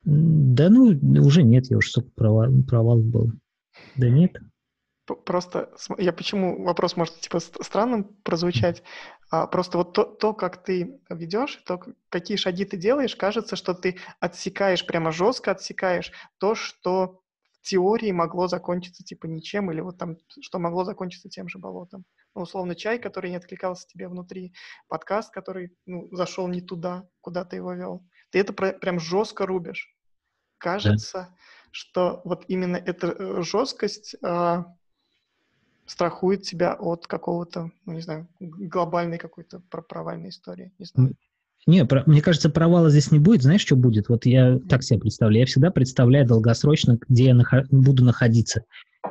[0.04, 3.32] Да ну, уже нет, я уже столько провал, провалов был.
[3.96, 4.36] Да нет.
[5.06, 8.82] Просто я почему вопрос может типа странным прозвучать,
[9.30, 13.74] а просто вот то, то, как ты ведешь, то, какие шаги ты делаешь, кажется, что
[13.74, 17.20] ты отсекаешь, прямо жестко отсекаешь то, что
[17.52, 22.04] в теории могло закончиться типа ничем, или вот там, что могло закончиться тем же болотом.
[22.34, 24.54] Ну, условно, чай, который не откликался тебе внутри,
[24.88, 28.06] подкаст, который ну, зашел не туда, куда ты его вел.
[28.30, 29.94] Ты это прям жестко рубишь.
[30.58, 31.36] Кажется, да.
[31.72, 34.66] что вот именно эта э, жесткость а,
[35.86, 40.72] страхует тебя от какого-то, ну, не знаю, глобальной какой-то провальной истории.
[40.78, 41.14] Не знаю.
[41.66, 43.42] Не, про, мне кажется, провала здесь не будет.
[43.42, 44.08] Знаешь, что будет?
[44.08, 45.40] Вот я так себе представляю.
[45.40, 48.64] Я всегда представляю долгосрочно, где я нах- буду находиться.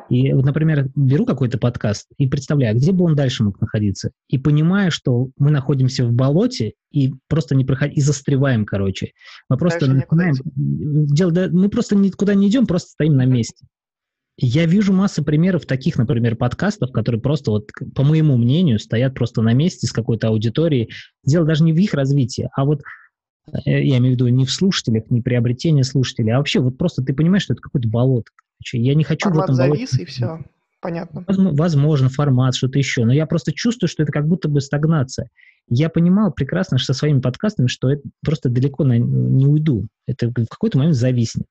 [0.09, 4.11] И вот, например, беру какой-то подкаст и представляю, где бы он дальше мог находиться.
[4.27, 9.13] И понимаю, что мы находимся в болоте и просто не проходим, и застреваем, короче.
[9.49, 10.35] Мы просто начинаем...
[10.55, 13.65] Дело, да, мы просто никуда не идем, просто стоим на месте.
[14.37, 19.41] Я вижу массу примеров таких, например, подкастов, которые просто, вот, по моему мнению, стоят просто
[19.41, 20.89] на месте с какой-то аудиторией.
[21.23, 22.81] Дело даже не в их развитии, а вот
[23.65, 27.03] э, я имею в виду не в слушателях, не приобретение слушателей, а вообще вот просто
[27.03, 28.31] ты понимаешь, что это какой-то болото.
[28.71, 30.03] Я не хочу формат в этом завис, болоте...
[30.03, 30.39] и все.
[30.81, 31.23] Понятно.
[31.27, 33.05] Возможно, формат, что-то еще.
[33.05, 35.29] Но я просто чувствую, что это как будто бы стагнация.
[35.69, 39.87] Я понимал прекрасно что со своими подкастами, что это просто далеко на, не уйду.
[40.07, 41.45] Это в какой-то момент зависнет.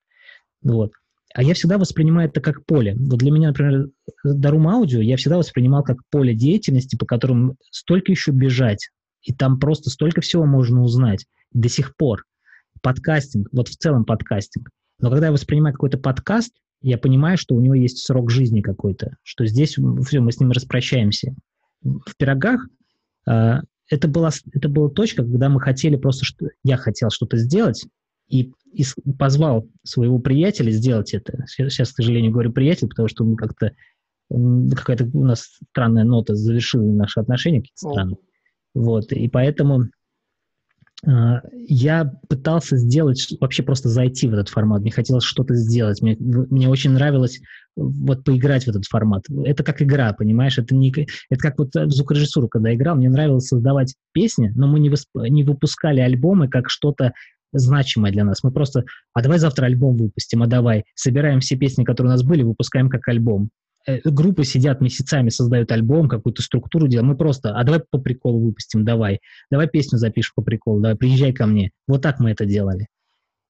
[0.63, 0.93] Вот.
[1.35, 2.95] А я всегда воспринимаю это как поле.
[2.99, 3.89] Вот для меня, например,
[4.23, 8.91] Дарум Аудио я всегда воспринимал как поле деятельности, по которому столько еще бежать.
[9.23, 12.25] И там просто столько всего можно узнать до сих пор.
[12.83, 14.69] Подкастинг, вот в целом подкастинг.
[14.99, 16.53] Но когда я воспринимаю какой-то подкаст,
[16.83, 20.51] я понимаю, что у него есть срок жизни какой-то, что здесь все, мы с ним
[20.51, 21.35] распрощаемся.
[21.83, 22.67] В пирогах
[23.29, 27.87] э, это, была, это была точка, когда мы хотели просто, что я хотел что-то сделать,
[28.33, 28.85] и, и
[29.19, 31.45] позвал своего приятеля сделать это.
[31.47, 33.73] Сейчас, к сожалению, говорю приятель, потому что мы как-то
[34.31, 38.17] какая-то у нас странная нота завершила наши отношения, какие-то странные.
[38.75, 39.83] Вот, и поэтому
[41.07, 41.11] э,
[41.53, 44.81] я пытался сделать, вообще просто зайти в этот формат.
[44.81, 46.01] Мне хотелось что-то сделать.
[46.01, 47.43] Мне, мне очень нравилось
[47.77, 49.25] вот поиграть в этот формат.
[49.45, 50.59] Это как игра, понимаешь?
[50.59, 50.91] Это, не,
[51.29, 52.97] это как вот звукорежиссуру, когда играл.
[52.97, 57.13] Мне нравилось создавать песни, но мы не, восп, не выпускали альбомы как что-то
[57.53, 58.43] значимое для нас.
[58.43, 60.85] Мы просто, а давай завтра альбом выпустим, а давай.
[60.95, 63.51] Собираем все песни, которые у нас были, выпускаем как альбом.
[63.87, 67.09] Э, группы сидят месяцами, создают альбом, какую-то структуру делаем.
[67.09, 69.21] Мы просто, а давай по приколу выпустим, давай.
[69.51, 71.73] Давай песню запишем по приколу, давай, приезжай ко мне.
[71.87, 72.87] Вот так мы это делали.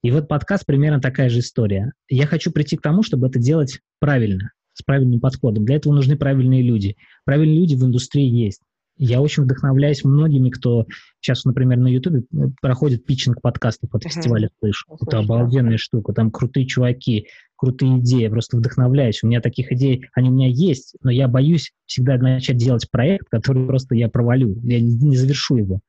[0.02, 1.92] И вот подкаст примерно такая же история.
[2.08, 5.64] Я хочу прийти к тому, чтобы это делать правильно, с правильным подходом.
[5.64, 6.96] Для этого нужны правильные люди.
[7.24, 8.62] Правильные люди в индустрии есть.
[8.96, 10.86] Я очень вдохновляюсь многими, кто
[11.20, 14.86] сейчас, например, на Ютубе э, проходит питчинг подкастов от фестиваля «Слыш».
[15.00, 19.22] Это обалденная штука, там крутые чуваки, крутые идеи, я просто вдохновляюсь.
[19.22, 23.28] У меня таких идей, они у меня есть, но я боюсь всегда начать делать проект,
[23.30, 25.80] который просто я провалю, я не, не завершу его.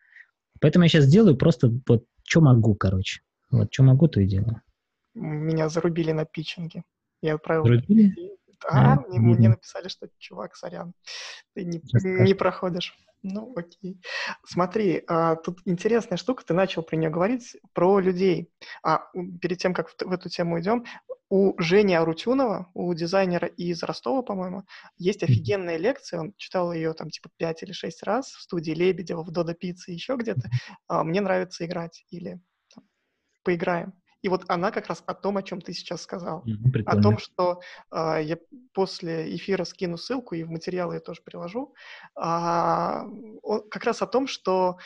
[0.61, 3.21] Поэтому я сейчас делаю просто вот что могу, короче.
[3.51, 4.61] Вот что могу, то и делаю.
[5.13, 6.83] Меня зарубили на питчинге.
[7.21, 8.15] Я отправил Зарубили?
[8.67, 10.93] А, мне, мне написали, что чувак, сорян,
[11.53, 12.95] ты не, не проходишь.
[13.23, 14.01] Ну, окей.
[14.45, 18.51] Смотри, а, тут интересная штука, ты начал про нее говорить, про людей.
[18.83, 19.07] А
[19.41, 20.83] перед тем, как в, в эту тему идем,
[21.29, 24.65] у Жени Арутюнова, у дизайнера из Ростова, по-моему,
[24.97, 29.23] есть офигенная лекция, он читал ее там типа пять или шесть раз в студии Лебедева,
[29.23, 30.49] в Дода Пицце, еще где-то.
[30.87, 32.41] А, мне нравится играть или
[32.75, 32.83] там,
[33.43, 33.93] поиграем.
[34.23, 36.43] И вот она как раз о том, о чем ты сейчас сказал.
[36.45, 37.61] Mm-hmm, о том, что
[37.91, 38.37] э, я
[38.73, 41.75] после эфира скину ссылку, и в материалы я тоже приложу.
[42.17, 43.01] Э,
[43.41, 44.77] он, как раз о том, что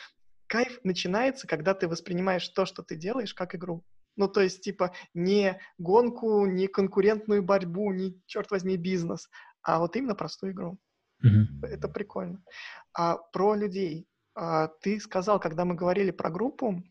[0.48, 3.84] кайф начинается, когда ты воспринимаешь то, что ты делаешь, как игру.
[4.16, 9.30] Ну, то есть, типа, не гонку, не конкурентную борьбу, не, черт возьми, бизнес,
[9.62, 10.78] а вот именно простую игру.
[11.24, 11.66] Mm-hmm.
[11.68, 12.42] Это прикольно.
[12.92, 14.08] А про людей.
[14.34, 16.82] А, ты сказал, когда мы говорили про группу,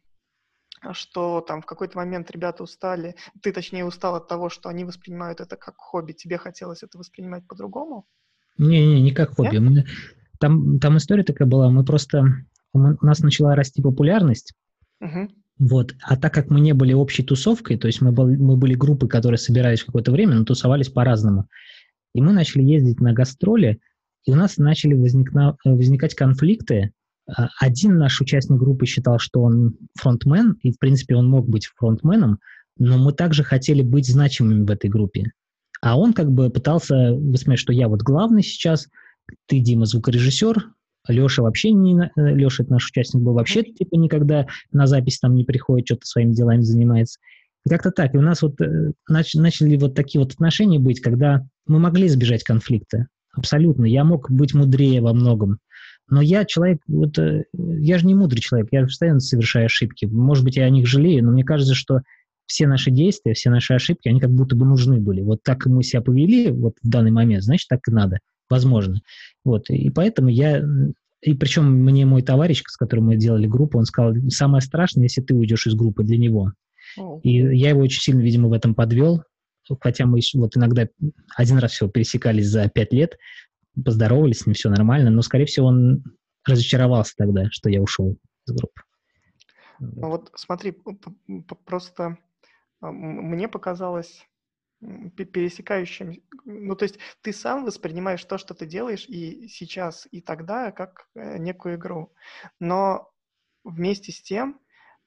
[0.93, 5.41] что там в какой-то момент ребята устали, ты точнее устал от того, что они воспринимают
[5.41, 8.05] это как хобби, тебе хотелось это воспринимать по-другому?
[8.57, 9.57] Не-не, не как хобби.
[9.57, 9.85] Мы,
[10.39, 12.23] там, там история такая была, мы просто,
[12.73, 14.53] у нас начала расти популярность,
[14.99, 15.29] угу.
[15.59, 18.75] вот, а так как мы не были общей тусовкой, то есть мы, был, мы были
[18.75, 21.47] группы, которые собирались какое-то время, но тусовались по-разному,
[22.13, 23.79] И мы начали ездить на гастроли,
[24.25, 26.91] и у нас начали возникна, возникать конфликты.
[27.27, 31.67] А, один наш участник группы считал, что он фронтмен, и, в принципе, он мог быть
[31.75, 32.39] фронтменом,
[32.77, 35.31] но мы также хотели быть значимыми в этой группе.
[35.81, 38.87] А он как бы пытался высмеять, что я вот главный сейчас,
[39.47, 40.71] ты, Дима, звукорежиссер,
[41.07, 42.11] Леша вообще не...
[42.15, 46.05] Э, Леша, это наш участник, был вообще типа никогда на запись там не приходит, что-то
[46.05, 47.19] своими делами занимается.
[47.65, 48.13] И как-то так.
[48.13, 52.07] И у нас вот э, нач, начали вот такие вот отношения быть, когда мы могли
[52.07, 53.07] избежать конфликта.
[53.33, 53.85] Абсолютно.
[53.85, 55.59] Я мог быть мудрее во многом.
[56.09, 60.05] Но я человек, вот, э, я же не мудрый человек, я постоянно совершаю ошибки.
[60.05, 62.01] Может быть, я о них жалею, но мне кажется, что
[62.45, 65.21] все наши действия, все наши ошибки, они как будто бы нужны были.
[65.21, 69.01] Вот так мы себя повели вот в данный момент, значит, так и надо возможно.
[69.43, 70.63] Вот, и поэтому я...
[71.21, 75.21] И причем мне мой товарищ, с которым мы делали группу, он сказал, самое страшное, если
[75.21, 76.53] ты уйдешь из группы для него.
[77.23, 79.23] И я его очень сильно, видимо, в этом подвел,
[79.81, 80.87] хотя мы вот иногда
[81.35, 83.17] один раз всего пересекались за пять лет,
[83.83, 86.03] поздоровались с ним, все нормально, но, скорее всего, он
[86.45, 88.17] разочаровался тогда, что я ушел
[88.47, 88.81] из группы.
[89.79, 90.75] Ну вот смотри,
[91.65, 92.17] просто
[92.81, 94.25] а, мне показалось
[94.79, 96.21] пересекающим.
[96.45, 101.07] Ну, то есть ты сам воспринимаешь то, что ты делаешь и сейчас, и тогда, как
[101.15, 102.13] э, некую игру.
[102.59, 103.11] Но
[103.63, 104.59] вместе с тем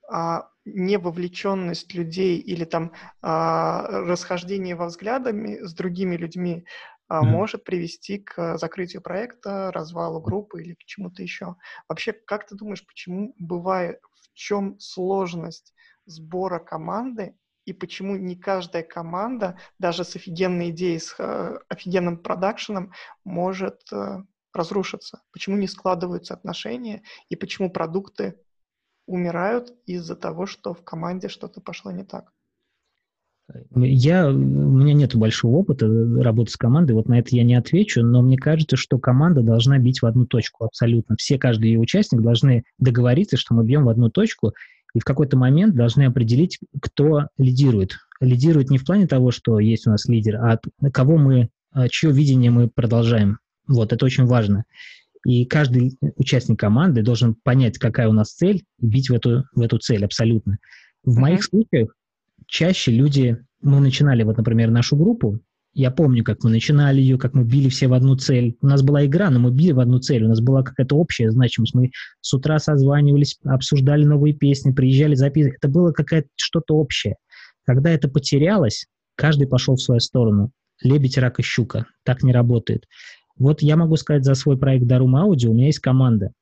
[0.09, 2.93] а, невовлеченность людей или там
[3.23, 6.67] а, расхождение во взглядами с другими людьми
[7.11, 7.27] а, mm.
[7.27, 11.57] может привести к закрытию проекта, развалу группы или к чему-то еще.
[11.89, 15.75] Вообще, как ты думаешь, почему бывает, в чем сложность
[16.07, 22.93] сбора команды и почему не каждая команда, даже с офигенной идеей, с э, офигенным продакшеном,
[23.25, 24.23] может э,
[24.55, 25.21] разрушиться?
[25.33, 28.41] Почему не складываются отношения и почему продукты
[29.07, 32.33] умирают из-за того, что в команде что-то пошло не так?
[33.75, 38.03] Я, у меня нет большого опыта работы с командой, вот на это я не отвечу,
[38.03, 41.17] но мне кажется, что команда должна бить в одну точку абсолютно.
[41.19, 44.53] Все, каждый ее участник должны договориться, что мы бьем в одну точку,
[44.95, 47.99] и в какой-то момент должны определить, кто лидирует.
[48.21, 50.59] Лидирует не в плане того, что есть у нас лидер, а
[50.93, 53.39] кого мы, а, чье видение мы продолжаем.
[53.67, 54.65] Вот, это очень важно.
[55.25, 59.61] И каждый участник команды должен понять, какая у нас цель, и бить в эту, в
[59.61, 60.59] эту цель абсолютно.
[61.05, 61.21] В uh-huh.
[61.21, 61.95] моих случаях
[62.51, 65.41] чаще люди, мы начинали, вот, например, нашу группу,
[65.73, 68.57] я помню, как мы начинали ее, как мы били все в одну цель.
[68.61, 70.25] У нас была игра, но мы били в одну цель.
[70.25, 71.75] У нас была какая-то общая значимость.
[71.75, 75.59] Мы с утра созванивались, обсуждали новые песни, приезжали записывать.
[75.59, 77.15] Это было какое-то что-то общее.
[77.65, 80.51] Когда это потерялось, каждый пошел в свою сторону.
[80.83, 81.87] Лебедь, рак и щука.
[82.05, 82.87] Так не работает.
[83.39, 86.33] Вот я могу сказать за свой проект Дарум Аудио, у меня есть команда.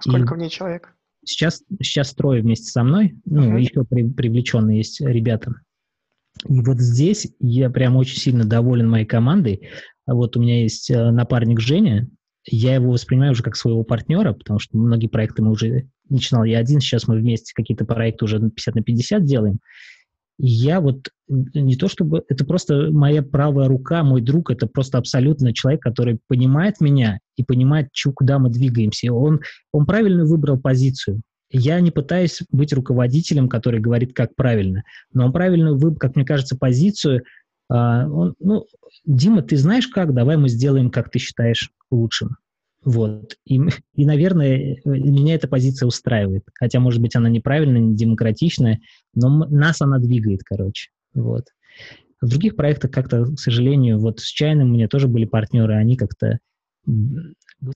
[0.00, 0.92] Сколько и в ней человек?
[1.24, 3.14] Сейчас, сейчас трое вместе со мной.
[3.24, 3.60] Ну, uh-huh.
[3.60, 5.54] еще при, привлеченные есть ребята.
[6.48, 9.68] И вот здесь я прям очень сильно доволен моей командой.
[10.06, 12.08] Вот у меня есть э, напарник Женя,
[12.44, 16.58] я его воспринимаю уже как своего партнера, потому что многие проекты мы уже начинал я
[16.58, 19.58] один, сейчас мы вместе какие-то проекты уже 50 на 50 делаем.
[20.38, 22.24] И я вот не то чтобы...
[22.28, 27.44] Это просто моя правая рука, мой друг, это просто абсолютно человек, который понимает меня и
[27.44, 29.12] понимает, куда мы двигаемся.
[29.12, 29.40] Он,
[29.72, 31.22] он правильно выбрал позицию.
[31.50, 36.24] Я не пытаюсь быть руководителем, который говорит, как правильно, но он правильно выбрал, как мне
[36.24, 37.24] кажется, позицию.
[37.68, 38.66] А, он, ну,
[39.04, 40.14] Дима, ты знаешь как?
[40.14, 42.36] Давай мы сделаем, как ты считаешь лучшим.
[42.84, 43.36] Вот.
[43.46, 43.58] И,
[43.94, 46.44] и, наверное, меня эта позиция устраивает.
[46.54, 48.80] Хотя, может быть, она неправильная, не демократичная,
[49.14, 50.90] но нас она двигает, короче.
[51.14, 51.46] Вот.
[52.20, 55.96] В других проектах как-то, к сожалению, вот с Чайным у меня тоже были партнеры, они
[55.96, 56.38] как-то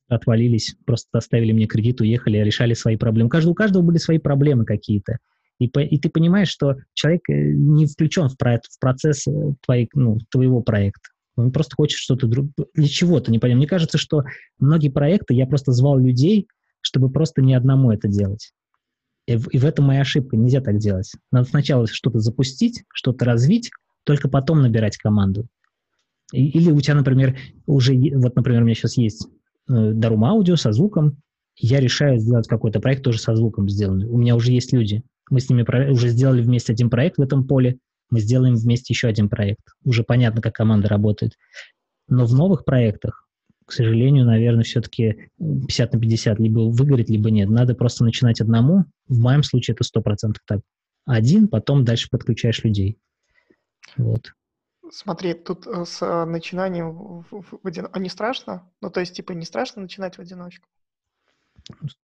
[0.08, 3.26] отвалились, просто оставили мне кредит, уехали, решали свои проблемы.
[3.26, 5.18] У каждого, у каждого были свои проблемы какие-то.
[5.58, 9.32] И, и ты понимаешь, что человек э, не включен в, про, в процесс э,
[9.64, 11.08] твоей, ну, твоего проекта.
[11.36, 13.58] Он просто хочет что-то другое, для чего-то, не понятно.
[13.58, 14.24] Мне кажется, что
[14.58, 16.48] многие проекты я просто звал людей,
[16.80, 18.52] чтобы просто не одному это делать.
[19.26, 20.36] И в, и в этом моя ошибка.
[20.36, 21.12] Нельзя так делать.
[21.32, 23.70] Надо сначала что-то запустить, что-то развить,
[24.04, 25.46] только потом набирать команду.
[26.32, 29.28] И, или у тебя, например, уже, вот, например, у меня сейчас есть
[29.68, 31.18] Э, Дарум Аудио со звуком,
[31.56, 34.06] я решаю сделать какой-то проект тоже со звуком сделанный.
[34.06, 35.02] У меня уже есть люди.
[35.30, 37.78] Мы с ними про- уже сделали вместе один проект в этом поле,
[38.10, 39.64] мы сделаем вместе еще один проект.
[39.84, 41.36] Уже понятно, как команда работает.
[42.08, 43.26] Но в новых проектах,
[43.64, 47.48] к сожалению, наверное, все-таки 50 на 50, либо выгорит, либо нет.
[47.48, 48.84] Надо просто начинать одному.
[49.08, 50.60] В моем случае это 100% так.
[51.04, 52.98] Один, потом дальше подключаешь людей.
[53.96, 54.32] Вот.
[54.90, 57.88] Смотри, тут э, с э, начинанием в, в, в один...
[57.92, 58.70] А не страшно?
[58.80, 60.68] Ну, то есть, типа, не страшно начинать в одиночку?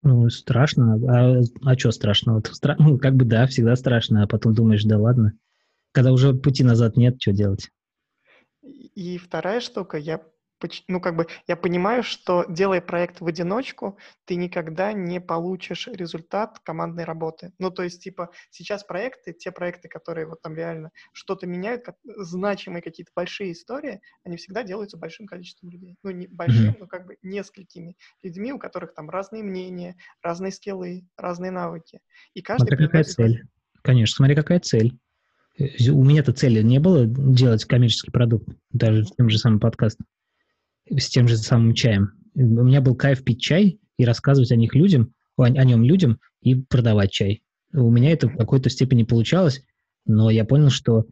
[0.03, 0.95] Ну, страшно.
[1.09, 2.43] А, а что страшного?
[2.51, 2.77] Стра...
[2.79, 5.35] Ну, как бы да, всегда страшно, а потом думаешь, да ладно.
[5.93, 7.71] Когда уже пути назад нет, что делать?
[8.63, 10.21] И вторая штука, я
[10.89, 16.59] ну, как бы, я понимаю, что делая проект в одиночку, ты никогда не получишь результат
[16.61, 17.53] командной работы.
[17.59, 21.97] Ну, то есть, типа, сейчас проекты, те проекты, которые вот там реально что-то меняют, как,
[22.05, 25.97] значимые какие-то большие истории, они всегда делаются большим количеством людей.
[26.03, 26.79] Ну, не большим, mm-hmm.
[26.81, 32.01] но как бы несколькими людьми, у которых там разные мнения, разные скиллы, разные навыки.
[32.35, 32.69] И каждый...
[32.69, 33.43] Смотри, какая цель.
[33.83, 34.97] Конечно, смотри, какая цель.
[35.59, 40.07] У меня-то цели не было делать коммерческий продукт, даже с тем же самым подкастом
[40.99, 42.13] с тем же самым чаем.
[42.35, 46.19] У меня был кайф пить чай и рассказывать о них людям, о, о нем людям
[46.41, 47.43] и продавать чай.
[47.73, 49.63] У меня это в какой-то степени получалось,
[50.07, 51.07] но я понял, что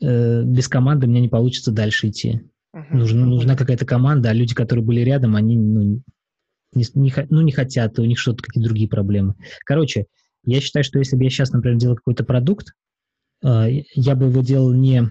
[0.00, 2.42] э, без команды мне не получится дальше идти.
[2.74, 2.84] Uh-huh.
[2.90, 6.02] Нужна, нужна какая-то команда, а люди, которые были рядом, они ну,
[6.74, 9.34] не, не, ну, не хотят, у них что-то какие-то другие проблемы.
[9.64, 10.06] Короче,
[10.44, 12.72] я считаю, что если бы я сейчас, например, делал какой-то продукт,
[13.42, 15.08] я бы его делал не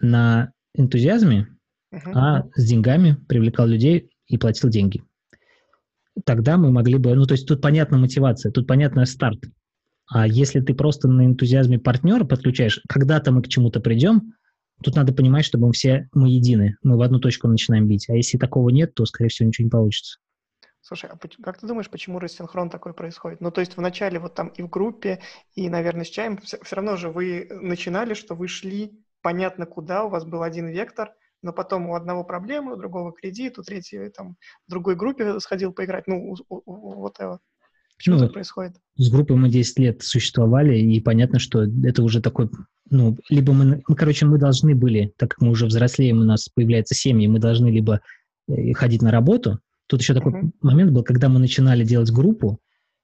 [0.00, 1.48] на энтузиазме,
[1.92, 2.12] uh-huh.
[2.14, 5.02] а с деньгами привлекал людей и платил деньги.
[6.24, 9.40] Тогда мы могли бы, ну то есть тут понятна мотивация, тут понятный старт.
[10.06, 14.34] А если ты просто на энтузиазме партнера подключаешь, когда-то мы к чему-то придем,
[14.82, 18.08] тут надо понимать, что мы все мы едины, мы в одну точку начинаем бить.
[18.08, 20.18] А если такого нет, то, скорее всего, ничего не получится.
[20.86, 23.40] Слушай, а как ты думаешь, почему рассинхрон такой происходит?
[23.40, 25.20] Ну, то есть вначале вот там и в группе,
[25.54, 30.04] и, наверное, с чаем, все, все равно же вы начинали, что вы шли понятно куда,
[30.04, 34.10] у вас был один вектор, но потом у одного проблемы, у другого кредит, у третьего
[34.10, 37.38] там в другой группе сходил поиграть, ну, вот это.
[37.96, 38.76] Почему ну, это происходит?
[38.96, 42.50] С группой мы 10 лет существовали, и понятно, что это уже такой,
[42.90, 46.50] ну, либо мы, мы, короче, мы должны были, так как мы уже взрослеем, у нас
[46.50, 48.02] появляются семьи, мы должны либо
[48.48, 49.60] э, ходить на работу.
[49.86, 50.50] Тут еще такой uh-huh.
[50.62, 52.60] момент был, когда мы начинали делать группу,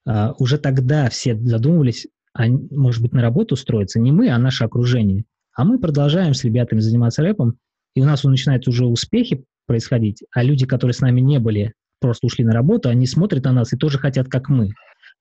[0.07, 4.64] а, уже тогда все задумывались, а, может быть, на работу устроиться не мы, а наше
[4.64, 5.24] окружение.
[5.55, 7.59] А мы продолжаем с ребятами заниматься рэпом,
[7.95, 12.26] и у нас начинают уже успехи происходить, а люди, которые с нами не были, просто
[12.26, 14.70] ушли на работу, они смотрят на нас и тоже хотят, как мы.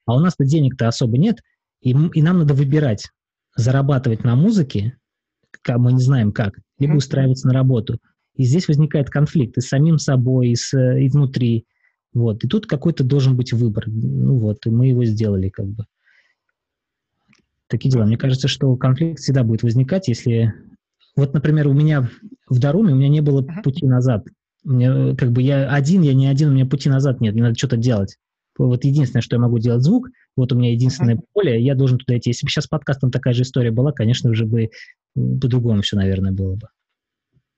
[0.05, 1.39] А у нас-то денег-то особо нет,
[1.82, 3.10] и, и нам надо выбирать,
[3.55, 4.97] зарабатывать на музыке,
[5.68, 7.99] мы не знаем как, либо устраиваться на работу.
[8.40, 11.66] И здесь возникает конфликт и с самим собой, и, с, и внутри.
[12.14, 12.42] Вот.
[12.46, 13.84] И тут какой-то должен быть выбор.
[13.88, 15.84] Ну вот, и мы его сделали как бы.
[17.68, 18.06] Такие дела.
[18.06, 20.54] Мне кажется, что конфликт всегда будет возникать, если
[21.18, 22.10] вот, например, у меня
[22.48, 24.26] в Даруме у меня не было пути назад.
[24.64, 27.58] Мне, как бы я один, я не один, у меня пути назад нет, мне надо
[27.58, 28.16] что-то делать.
[28.58, 31.26] Вот единственное, что я могу делать звук, вот у меня единственное uh-huh.
[31.34, 32.30] поле, я должен туда идти.
[32.30, 34.70] Если бы сейчас подкастом такая же история была, конечно же бы
[35.14, 36.68] по-другому все, наверное, было бы.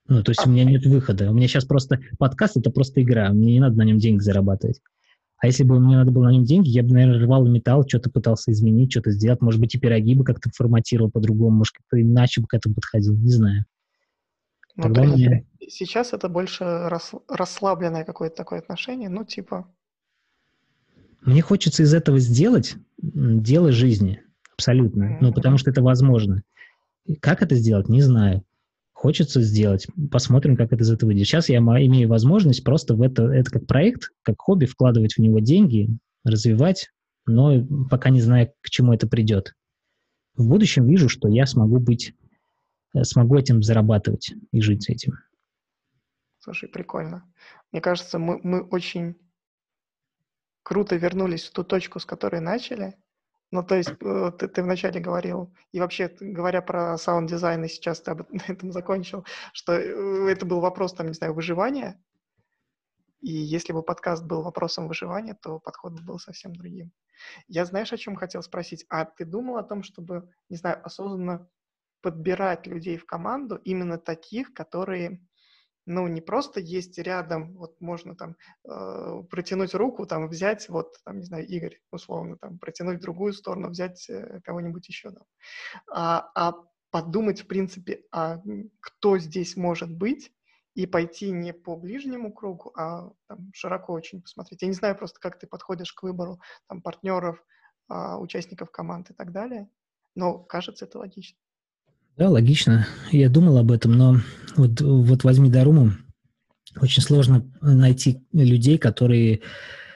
[0.07, 1.29] Ну, то есть у меня нет выхода.
[1.29, 3.31] У меня сейчас просто подкаст это просто игра.
[3.31, 4.81] Мне не надо на нем деньги зарабатывать.
[5.37, 8.11] А если бы мне надо было на нем деньги, я бы, наверное, рвал металл, что-то
[8.11, 9.41] пытался изменить, что-то сделать.
[9.41, 13.15] Может быть, и пироги бы как-то форматировал по-другому, может, как-то иначе бы к этому подходил,
[13.15, 13.65] не знаю.
[14.75, 15.47] Ну, Тогда мне...
[15.67, 17.13] Сейчас это больше рас...
[17.27, 19.67] расслабленное какое-то такое отношение, ну, типа...
[21.21, 24.21] Мне хочется из этого сделать дело жизни,
[24.53, 25.03] абсолютно.
[25.03, 25.17] Mm-hmm.
[25.21, 26.43] Ну, потому что это возможно.
[27.19, 28.43] Как это сделать, не знаю
[29.01, 29.87] хочется сделать.
[30.11, 31.25] Посмотрим, как это из этого выйдет.
[31.25, 35.39] Сейчас я имею возможность просто в это, это как проект, как хобби, вкладывать в него
[35.39, 35.89] деньги,
[36.23, 36.91] развивать,
[37.25, 39.55] но пока не знаю, к чему это придет.
[40.35, 42.13] В будущем вижу, что я смогу быть,
[42.93, 45.13] э, смогу этим зарабатывать и жить этим.
[46.37, 47.23] Слушай, прикольно.
[47.71, 49.15] Мне кажется, мы, мы очень
[50.61, 52.93] круто вернулись в ту точку, с которой начали,
[53.51, 58.01] ну, то есть э, ты, ты вначале говорил, и вообще, говоря про саунд-дизайн, и сейчас
[58.01, 62.01] ты об этом закончил, что э, это был вопрос, там, не знаю, выживания,
[63.21, 66.91] и если бы подкаст был вопросом выживания, то подход был совсем другим.
[67.47, 68.85] Я знаешь, о чем хотел спросить?
[68.89, 71.47] А ты думал о том, чтобы, не знаю, осознанно
[72.01, 75.21] подбирать людей в команду, именно таких, которые
[75.85, 81.19] ну, не просто есть рядом, вот можно там э, протянуть руку, там взять, вот, там,
[81.19, 85.23] не знаю, Игорь, условно, там, протянуть в другую сторону, взять э, кого-нибудь еще там.
[85.91, 86.53] А, а
[86.91, 88.41] подумать, в принципе, а
[88.79, 90.31] кто здесь может быть,
[90.75, 94.61] и пойти не по ближнему кругу, а там, широко очень посмотреть.
[94.61, 97.43] Я не знаю просто, как ты подходишь к выбору там, партнеров,
[97.89, 99.69] э, участников команд и так далее,
[100.15, 101.40] но кажется, это логично.
[102.21, 102.85] Да, логично.
[103.11, 104.17] Я думал об этом, но
[104.55, 105.93] вот, вот возьми Даруму.
[106.79, 109.41] Очень сложно найти людей, которые,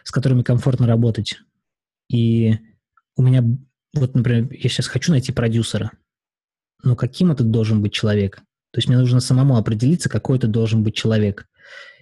[0.04, 1.36] с которыми комфортно работать.
[2.10, 2.58] И
[3.16, 3.44] у меня,
[3.94, 5.92] вот, например, я сейчас хочу найти продюсера.
[6.84, 8.38] Но каким это должен быть человек?
[8.72, 11.46] То есть мне нужно самому определиться, какой это должен быть человек.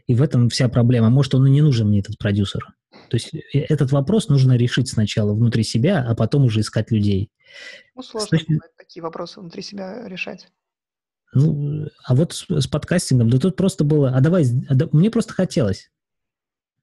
[0.07, 1.09] И в этом вся проблема.
[1.09, 2.65] Может, он и не нужен мне, этот продюсер.
[3.09, 7.31] То есть э, этот вопрос нужно решить сначала внутри себя, а потом уже искать людей.
[7.95, 8.59] Ну, сложно точки...
[8.77, 10.47] такие вопросы внутри себя решать.
[11.33, 15.09] Ну, а вот с, с подкастингом, да тут просто было, а давай, а да, мне
[15.09, 15.91] просто хотелось.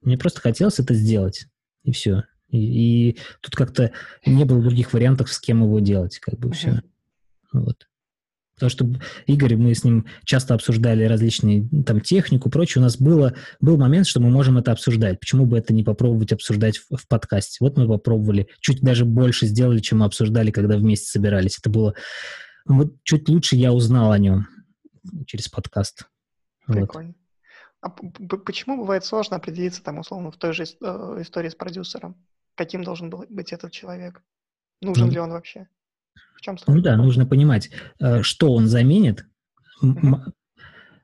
[0.01, 1.47] Мне просто хотелось это сделать,
[1.85, 2.25] и все.
[2.49, 3.93] И, и тут как-то
[4.27, 6.55] не было других вариантов, с кем его делать, как бы uh-huh.
[6.55, 6.83] все.
[7.53, 7.90] Вот.
[8.61, 12.83] Потому что Игорь, мы с ним часто обсуждали различные там технику, прочее.
[12.83, 15.19] У нас было, был момент, что мы можем это обсуждать.
[15.19, 17.57] Почему бы это не попробовать обсуждать в, в подкасте?
[17.61, 21.59] Вот мы попробовали, чуть даже больше сделали, чем мы обсуждали, когда вместе собирались.
[21.59, 21.95] Это было...
[22.67, 24.47] Вот чуть лучше я узнал о нем
[25.27, 26.05] через подкаст.
[26.67, 27.15] Прикольно.
[27.83, 28.01] Вот.
[28.31, 30.67] А почему бывает сложно определиться там, условно, в той же э,
[31.21, 32.15] истории с продюсером?
[32.55, 34.23] Каким должен был быть этот человек?
[34.83, 35.69] Нужен ну, ли он вообще?
[36.37, 39.27] В чем Ну да, нужно понимать, э, что он заменит,
[39.83, 40.33] mm-hmm.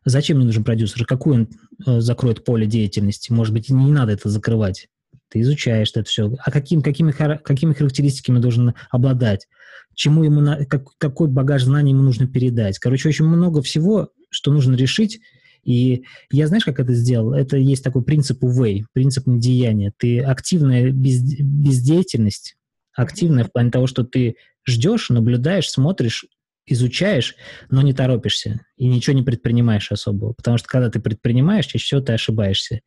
[0.05, 1.49] зачем мне нужен продюсер, какую он
[1.87, 3.33] э, закроет поле деятельности.
[3.33, 4.89] Может быть, не надо это закрывать.
[5.29, 6.33] Ты изучаешь это все.
[6.39, 9.49] А каким, какими, какими характеристиками должен обладать?
[9.95, 12.79] Чему ему, на, как, какой багаж знаний ему нужно передать?
[12.79, 15.21] Короче, очень много всего, что нужно решить.
[15.65, 17.33] И я, знаешь, как это сделал?
[17.33, 19.93] Это есть такой принцип UVEY, принцип недеяния.
[19.97, 22.57] Ты активная без, бездеятельность,
[22.95, 24.37] активная в плане того, что ты
[24.67, 26.27] ждешь, наблюдаешь, смотришь,
[26.67, 27.37] изучаешь,
[27.71, 30.33] но не торопишься и ничего не предпринимаешь особого.
[30.33, 32.81] Потому что когда ты предпринимаешь, чаще всего ты ошибаешься.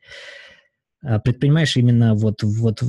[1.01, 2.84] А предпринимаешь именно вот, вот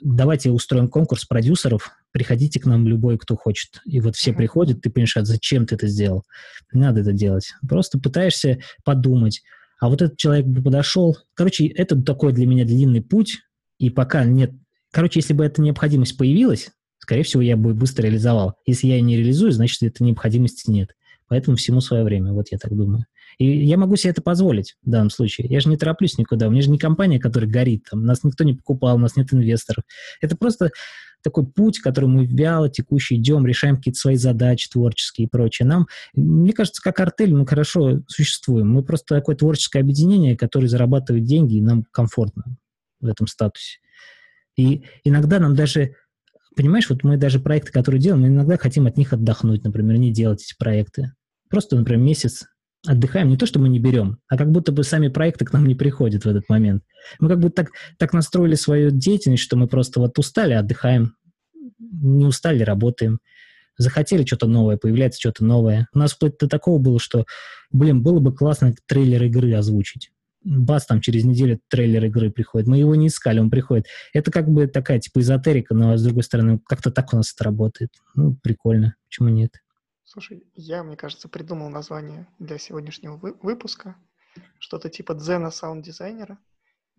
[0.00, 3.80] давайте устроим конкурс продюсеров, приходите к нам любой, кто хочет.
[3.84, 6.24] И вот все приходят, ты понимаешь, а зачем ты это сделал?
[6.72, 7.52] Не надо это делать.
[7.68, 9.42] Просто пытаешься подумать.
[9.80, 11.18] А вот этот человек бы подошел.
[11.34, 13.38] Короче, это такой для меня длинный путь,
[13.78, 14.52] и пока нет...
[14.92, 16.70] Короче, если бы эта необходимость появилась,
[17.10, 18.54] скорее всего, я бы быстро реализовал.
[18.66, 20.94] Если я не реализую, значит, этой необходимости нет.
[21.26, 23.04] Поэтому всему свое время, вот я так думаю.
[23.38, 25.48] И я могу себе это позволить в данном случае.
[25.48, 26.46] Я же не тороплюсь никуда.
[26.46, 27.86] У меня же не компания, которая горит.
[27.90, 29.82] Там, нас никто не покупал, у нас нет инвесторов.
[30.20, 30.70] Это просто
[31.24, 35.66] такой путь, который мы вяло текущий идем, решаем какие-то свои задачи творческие и прочее.
[35.66, 38.70] Нам, мне кажется, как артель мы хорошо существуем.
[38.70, 42.44] Мы просто такое творческое объединение, которое зарабатывает деньги, и нам комфортно
[43.00, 43.78] в этом статусе.
[44.56, 45.96] И иногда нам даже
[46.56, 50.42] понимаешь, вот мы даже проекты, которые делаем, иногда хотим от них отдохнуть, например, не делать
[50.42, 51.12] эти проекты.
[51.48, 52.46] Просто, например, месяц
[52.86, 53.28] отдыхаем.
[53.28, 55.74] Не то, что мы не берем, а как будто бы сами проекты к нам не
[55.74, 56.82] приходят в этот момент.
[57.18, 61.14] Мы как бы так, так настроили свою деятельность, что мы просто вот устали, отдыхаем.
[61.78, 63.20] Не устали, работаем.
[63.76, 65.88] Захотели что-то новое, появляется что-то новое.
[65.94, 67.24] У нас вплоть до такого было, что,
[67.70, 70.10] блин, было бы классно трейлер игры озвучить
[70.42, 72.68] бац, там через неделю трейлер игры приходит.
[72.68, 73.86] Мы его не искали, он приходит.
[74.12, 77.44] Это как бы такая, типа, эзотерика, но, с другой стороны, как-то так у нас это
[77.44, 77.90] работает.
[78.14, 78.94] Ну, прикольно.
[79.08, 79.52] Почему нет?
[80.04, 83.96] Слушай, я, мне кажется, придумал название для сегодняшнего вы- выпуска.
[84.58, 86.38] Что-то типа дзена саунд-дизайнера.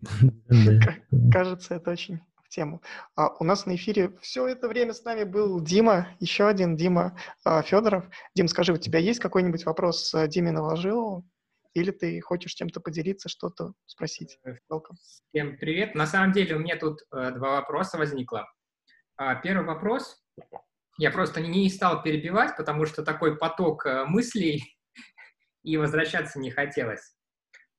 [1.32, 2.82] Кажется, это очень в тему.
[3.14, 7.16] А у нас на эфире все это время с нами был Дима, еще один Дима
[7.44, 8.04] а, Федоров.
[8.34, 11.24] Дим, скажи, у тебя есть какой-нибудь вопрос Диме Наложилову?
[11.74, 14.38] Или ты хочешь чем-то поделиться, что-то спросить?
[14.70, 14.96] Welcome.
[15.28, 15.94] Всем привет.
[15.94, 18.46] На самом деле у меня тут э, два вопроса возникло.
[19.16, 20.22] А, первый вопрос.
[20.98, 24.76] Я просто не стал перебивать, потому что такой поток э, мыслей,
[25.62, 27.14] и возвращаться не хотелось.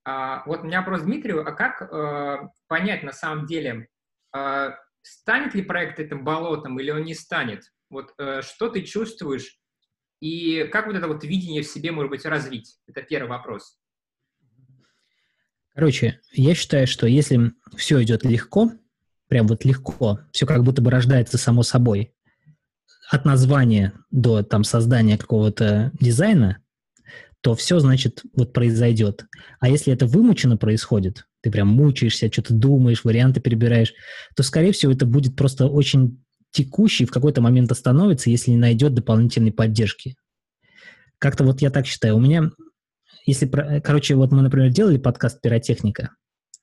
[0.05, 3.87] А, вот у меня вопрос Дмитрию, а как э, понять на самом деле,
[4.35, 4.71] э,
[5.01, 7.63] станет ли проект этим болотом или он не станет?
[7.89, 9.59] Вот э, что ты чувствуешь
[10.19, 12.77] и как вот это вот видение в себе, может быть, развить?
[12.87, 13.77] Это первый вопрос.
[15.75, 18.71] Короче, я считаю, что если все идет легко,
[19.27, 22.13] прям вот легко, все как будто бы рождается само собой,
[23.09, 26.59] от названия до там создания какого-то дизайна,
[27.41, 29.25] то все, значит, вот произойдет.
[29.59, 33.93] А если это вымученно происходит, ты прям мучаешься, что-то думаешь, варианты перебираешь,
[34.35, 38.93] то, скорее всего, это будет просто очень текущий, в какой-то момент остановится, если не найдет
[38.93, 40.15] дополнительной поддержки.
[41.19, 42.15] Как-то вот я так считаю.
[42.15, 42.51] У меня
[43.25, 43.47] если,
[43.83, 46.11] короче, вот мы, например, делали подкаст «Пиротехника»,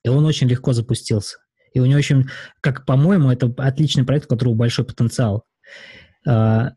[0.04, 1.38] и он очень легко запустился.
[1.72, 2.26] И у него очень,
[2.60, 5.44] как по-моему, это отличный проект, у которого большой потенциал.
[6.26, 6.72] А,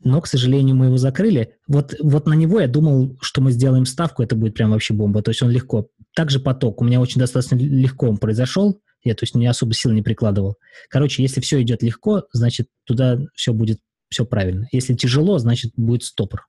[0.00, 1.56] но, к сожалению, мы его закрыли.
[1.66, 5.22] Вот, вот на него я думал, что мы сделаем ставку, это будет прям вообще бомба.
[5.22, 5.88] То есть он легко.
[6.14, 6.80] Также поток.
[6.80, 8.80] У меня очень достаточно легко он произошел.
[9.02, 10.56] Я, то есть, не особо сил не прикладывал.
[10.88, 13.80] Короче, если все идет легко, значит, туда все будет
[14.10, 14.66] все правильно.
[14.72, 16.46] Если тяжело, значит, будет стопор,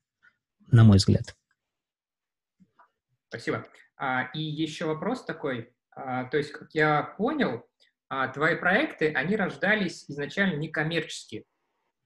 [0.72, 1.36] на мой взгляд.
[3.30, 3.68] Спасибо.
[3.96, 5.72] А, и еще вопрос такой.
[5.92, 7.68] А, то есть, как я понял,
[8.10, 11.46] а, твои проекты, они рождались изначально некоммерчески.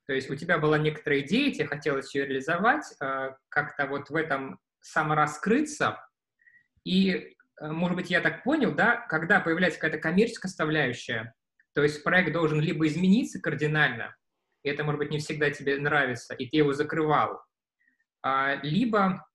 [0.06, 2.84] То есть у тебя была некоторая идея, тебе хотелось ее реализовать,
[3.48, 6.06] как-то вот в этом самораскрыться.
[6.84, 11.34] И, может быть, я так понял, да, когда появляется какая-то коммерческая составляющая,
[11.74, 14.14] то есть проект должен либо измениться кардинально,
[14.64, 17.42] и это, может быть, не всегда тебе нравится, и ты его закрывал,
[18.62, 19.26] либо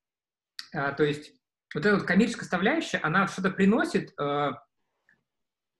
[0.70, 1.32] то есть
[1.74, 4.52] вот эта вот коммерческая составляющая, она что-то приносит, э,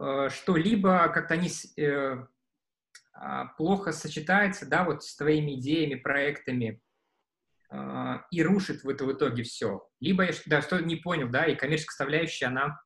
[0.01, 2.27] э, что либо как-то они э,
[3.15, 6.81] а, плохо сочетается, да, вот с твоими идеями, проектами,
[8.31, 9.87] и рушит в, это, в итоге все.
[10.01, 12.81] Либо я да, что не понял, да, и коммерческая составляющая, она...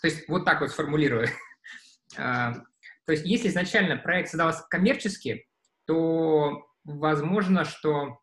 [0.00, 1.26] То есть вот так вот сформулирую.
[2.14, 2.64] То
[3.08, 5.44] есть если изначально проект создавался коммерчески,
[5.86, 8.20] то возможно, что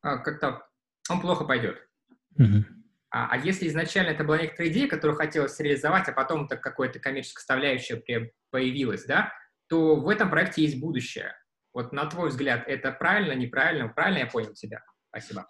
[0.00, 0.66] как-то
[1.10, 1.86] он плохо пойдет.
[2.38, 2.81] Mm-hmm.
[3.12, 6.98] А, а если изначально это была некоторая идея, которую хотелось реализовать, а потом так какое-то
[6.98, 8.02] коммерческая составляющая
[8.50, 9.32] появилась, да,
[9.68, 11.34] то в этом проекте есть будущее.
[11.74, 13.88] Вот на твой взгляд, это правильно, неправильно?
[13.88, 14.82] Правильно я понял тебя?
[15.10, 15.46] Спасибо.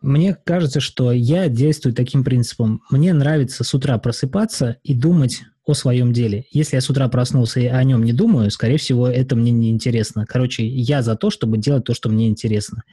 [0.00, 2.82] Мне кажется, что я действую таким принципом.
[2.90, 6.44] Мне нравится с утра просыпаться и думать о своем деле.
[6.52, 9.70] Если я с утра проснулся и о нем не думаю, скорее всего, это мне не
[9.70, 10.24] интересно.
[10.24, 12.84] Короче, я за то, чтобы делать то, что мне интересно.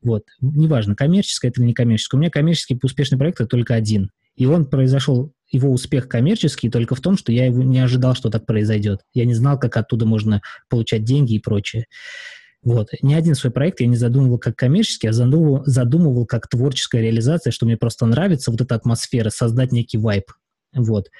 [0.00, 0.24] Вот.
[0.40, 2.18] Неважно, коммерческое это или не коммерческое.
[2.18, 4.10] У меня коммерческий успешный проект это только один.
[4.36, 8.30] И он произошел, его успех коммерческий только в том, что я его не ожидал, что
[8.30, 9.00] так произойдет.
[9.12, 11.86] Я не знал, как оттуда можно получать деньги и прочее.
[12.62, 12.88] Вот.
[13.00, 17.50] Ни один свой проект я не задумывал как коммерческий, а задумывал, задумывал как творческая реализация,
[17.50, 20.24] что мне просто нравится вот эта атмосфера, создать некий вайб.
[20.74, 21.10] Вот.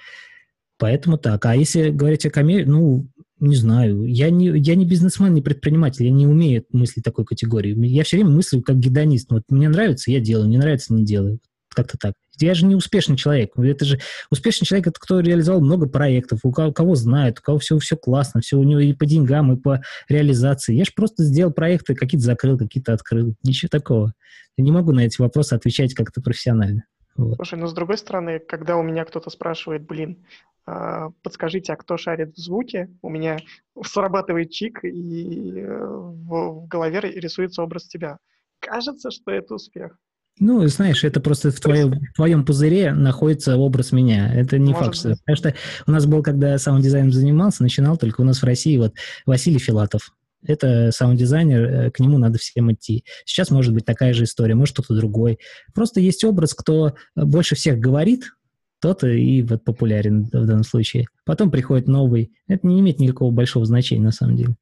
[0.78, 1.45] Поэтому так.
[1.47, 3.07] А если говорить о коммерции, ну,
[3.38, 7.74] не знаю, я не, я не бизнесмен, не предприниматель, я не умею мыслить такой категории.
[7.86, 9.30] Я все время мыслю как гедонист.
[9.30, 11.41] Вот мне нравится, я делаю, не нравится, не делаю.
[11.81, 12.14] Как-то так.
[12.39, 13.59] Я же не успешный человек.
[13.59, 13.99] Это же
[14.31, 17.97] успешный человек, это кто реализовал много проектов, у кого, кого знает, у кого все, все
[17.97, 20.74] классно, все у него и по деньгам, и по реализации.
[20.74, 23.35] Я же просто сделал проекты, какие-то закрыл, какие-то открыл.
[23.43, 24.12] Ничего такого.
[24.59, 26.85] Я не могу на эти вопросы отвечать как-то профессионально.
[27.16, 27.37] Вот.
[27.37, 30.24] Слушай, но с другой стороны, когда у меня кто-то спрашивает, блин,
[30.66, 33.39] а, подскажите, а кто шарит в звуке, у меня
[33.83, 38.18] срабатывает чик, и э, в голове рисуется образ тебя.
[38.61, 39.97] Кажется, что это успех.
[40.41, 44.34] Ну, знаешь, это просто в, твоем, в твоем пузыре находится образ меня.
[44.34, 45.11] Это не Может факт, что...
[45.11, 45.55] Потому что
[45.86, 48.95] у нас был, когда саунд-дизайном занимался, начинал только у нас в России вот
[49.26, 50.11] Василий Филатов.
[50.43, 53.05] Это саунд-дизайнер, э, к нему надо всем идти.
[53.26, 55.38] Сейчас может быть такая же история, может кто-то другой.
[55.74, 58.32] Просто есть образ, кто больше всех говорит,
[58.80, 61.05] тот и вот популярен в данном случае.
[61.26, 62.32] Потом приходит новый.
[62.49, 64.57] Это не имеет никакого большого значения на самом деле.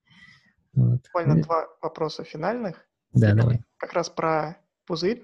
[0.75, 1.03] Вот.
[1.05, 2.85] Буквально два вопроса финальных.
[3.13, 3.61] Да, давай.
[3.77, 5.23] Как раз про пузырь.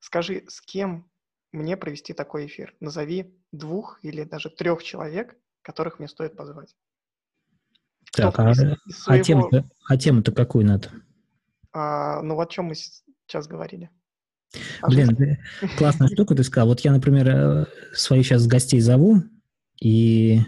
[0.00, 1.08] Скажи, с кем
[1.52, 2.74] мне провести такой эфир?
[2.80, 6.74] Назови двух или даже трех человек, которых мне стоит позвать.
[8.12, 8.74] Так, а, а своего...
[9.06, 10.90] а, тему-то, а тему-то какую надо?
[11.72, 13.90] А, ну, о чем мы сейчас говорили.
[14.80, 15.38] А Блин,
[15.78, 16.68] классная штука ты сказал.
[16.68, 19.22] Вот я, например, э, своих сейчас гостей зову,
[19.80, 20.40] и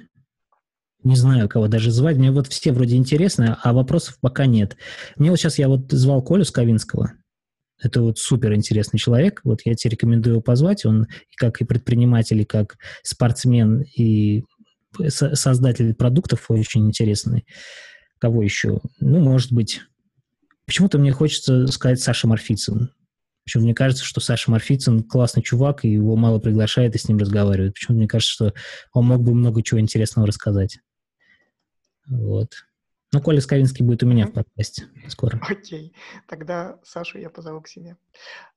[1.05, 2.17] не знаю, кого даже звать.
[2.17, 4.77] Мне вот все вроде интересно, а вопросов пока нет.
[5.17, 7.13] Мне вот сейчас я вот звал Колю Сковинского.
[7.83, 9.41] Это вот супер интересный человек.
[9.45, 10.85] Вот я тебе рекомендую его позвать.
[10.85, 11.07] Он
[11.37, 14.45] как и предприниматель, и как спортсмен, и
[15.09, 17.47] создатель продуктов очень интересный.
[18.19, 18.81] Кого еще?
[19.01, 19.81] Ну, может быть...
[20.65, 22.91] Почему-то мне хочется сказать Саша Марфицын.
[23.45, 27.19] Причем мне кажется, что Саша Марфицын классный чувак, и его мало приглашают и с ним
[27.19, 27.75] разговаривают.
[27.75, 28.55] Почему мне кажется, что
[28.93, 30.79] он мог бы много чего интересного рассказать.
[32.07, 32.53] Вот.
[33.13, 35.39] Ну, Коля Сковинский будет у меня в подкасте скоро.
[35.43, 35.95] Окей.
[36.27, 37.99] Тогда Сашу я позову к себе.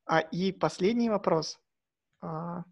[0.06, 1.60] А, и последний вопрос.
[2.22, 2.64] А,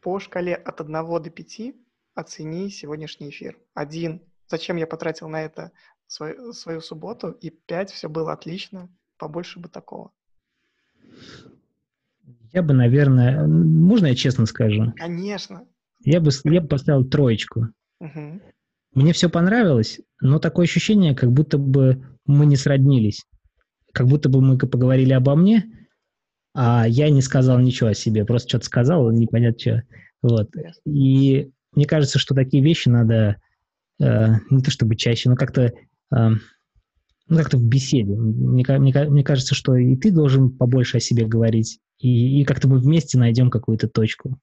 [0.00, 1.74] по шкале от 1 до 5
[2.14, 3.58] оцени сегодняшний эфир.
[3.74, 4.22] Один.
[4.48, 5.72] Зачем я потратил на это
[6.06, 7.30] свою, свою субботу?
[7.32, 7.90] И пять.
[7.90, 8.88] Все было отлично.
[9.18, 10.10] Побольше бы такого.
[12.52, 13.46] Я бы, наверное...
[13.46, 14.94] Можно я честно скажу?
[14.96, 15.66] Конечно.
[16.00, 17.68] Я бы, я бы поставил троечку.
[18.00, 18.40] Угу.
[18.94, 23.24] Мне все понравилось, но такое ощущение, как будто бы мы не сроднились.
[23.92, 25.64] Как будто бы мы поговорили обо мне,
[26.54, 29.82] а я не сказал ничего о себе, просто что-то сказал, непонятно что.
[30.22, 30.50] Вот.
[30.86, 33.36] И мне кажется, что такие вещи надо
[34.00, 36.30] э, не то чтобы чаще, но как-то э,
[37.28, 38.14] ну, как-то в беседе.
[38.14, 42.68] Мне, мне, мне кажется, что и ты должен побольше о себе говорить, и, и как-то
[42.68, 44.38] мы вместе найдем какую-то точку.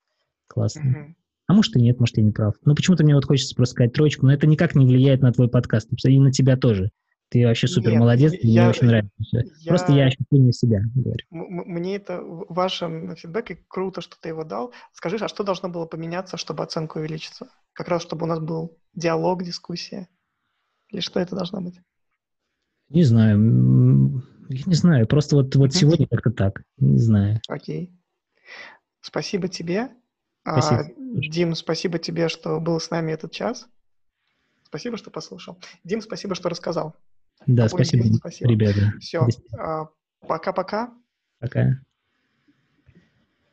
[0.47, 0.81] Классно.
[0.81, 1.13] Mm-hmm.
[1.49, 2.53] А может и нет, может я не прав.
[2.63, 5.49] Но почему-то мне вот хочется просто сказать троечку, но это никак не влияет на твой
[5.49, 6.91] подкаст, и на тебя тоже.
[7.29, 9.11] Ты вообще супер Нет, молодец, я, мне очень нравится.
[9.59, 11.25] Я, Просто я ощущение себя говорю.
[11.31, 14.73] Мне это вашим фидбэк, круто, что ты его дал.
[14.93, 17.47] Скажи, а что должно было поменяться, чтобы оценка увеличиться?
[17.73, 20.07] Как раз, чтобы у нас был диалог, дискуссия?
[20.89, 21.81] Или что это должно быть?
[22.89, 24.23] Не знаю.
[24.49, 25.07] Я не знаю.
[25.07, 26.61] Просто вот, вот сегодня как-то так.
[26.77, 27.41] Не знаю.
[27.47, 27.91] Окей.
[29.01, 29.89] Спасибо тебе.
[30.43, 30.81] Спасибо.
[30.81, 33.67] А, Дим, спасибо тебе, что был с нами этот час.
[34.63, 35.59] Спасибо, что послушал.
[35.83, 36.95] Дим, спасибо, что рассказал.
[37.47, 38.93] Да, спасибо, спасибо, ребята.
[38.99, 39.27] Все.
[39.57, 39.87] А,
[40.27, 40.93] пока-пока.
[41.39, 41.79] Пока.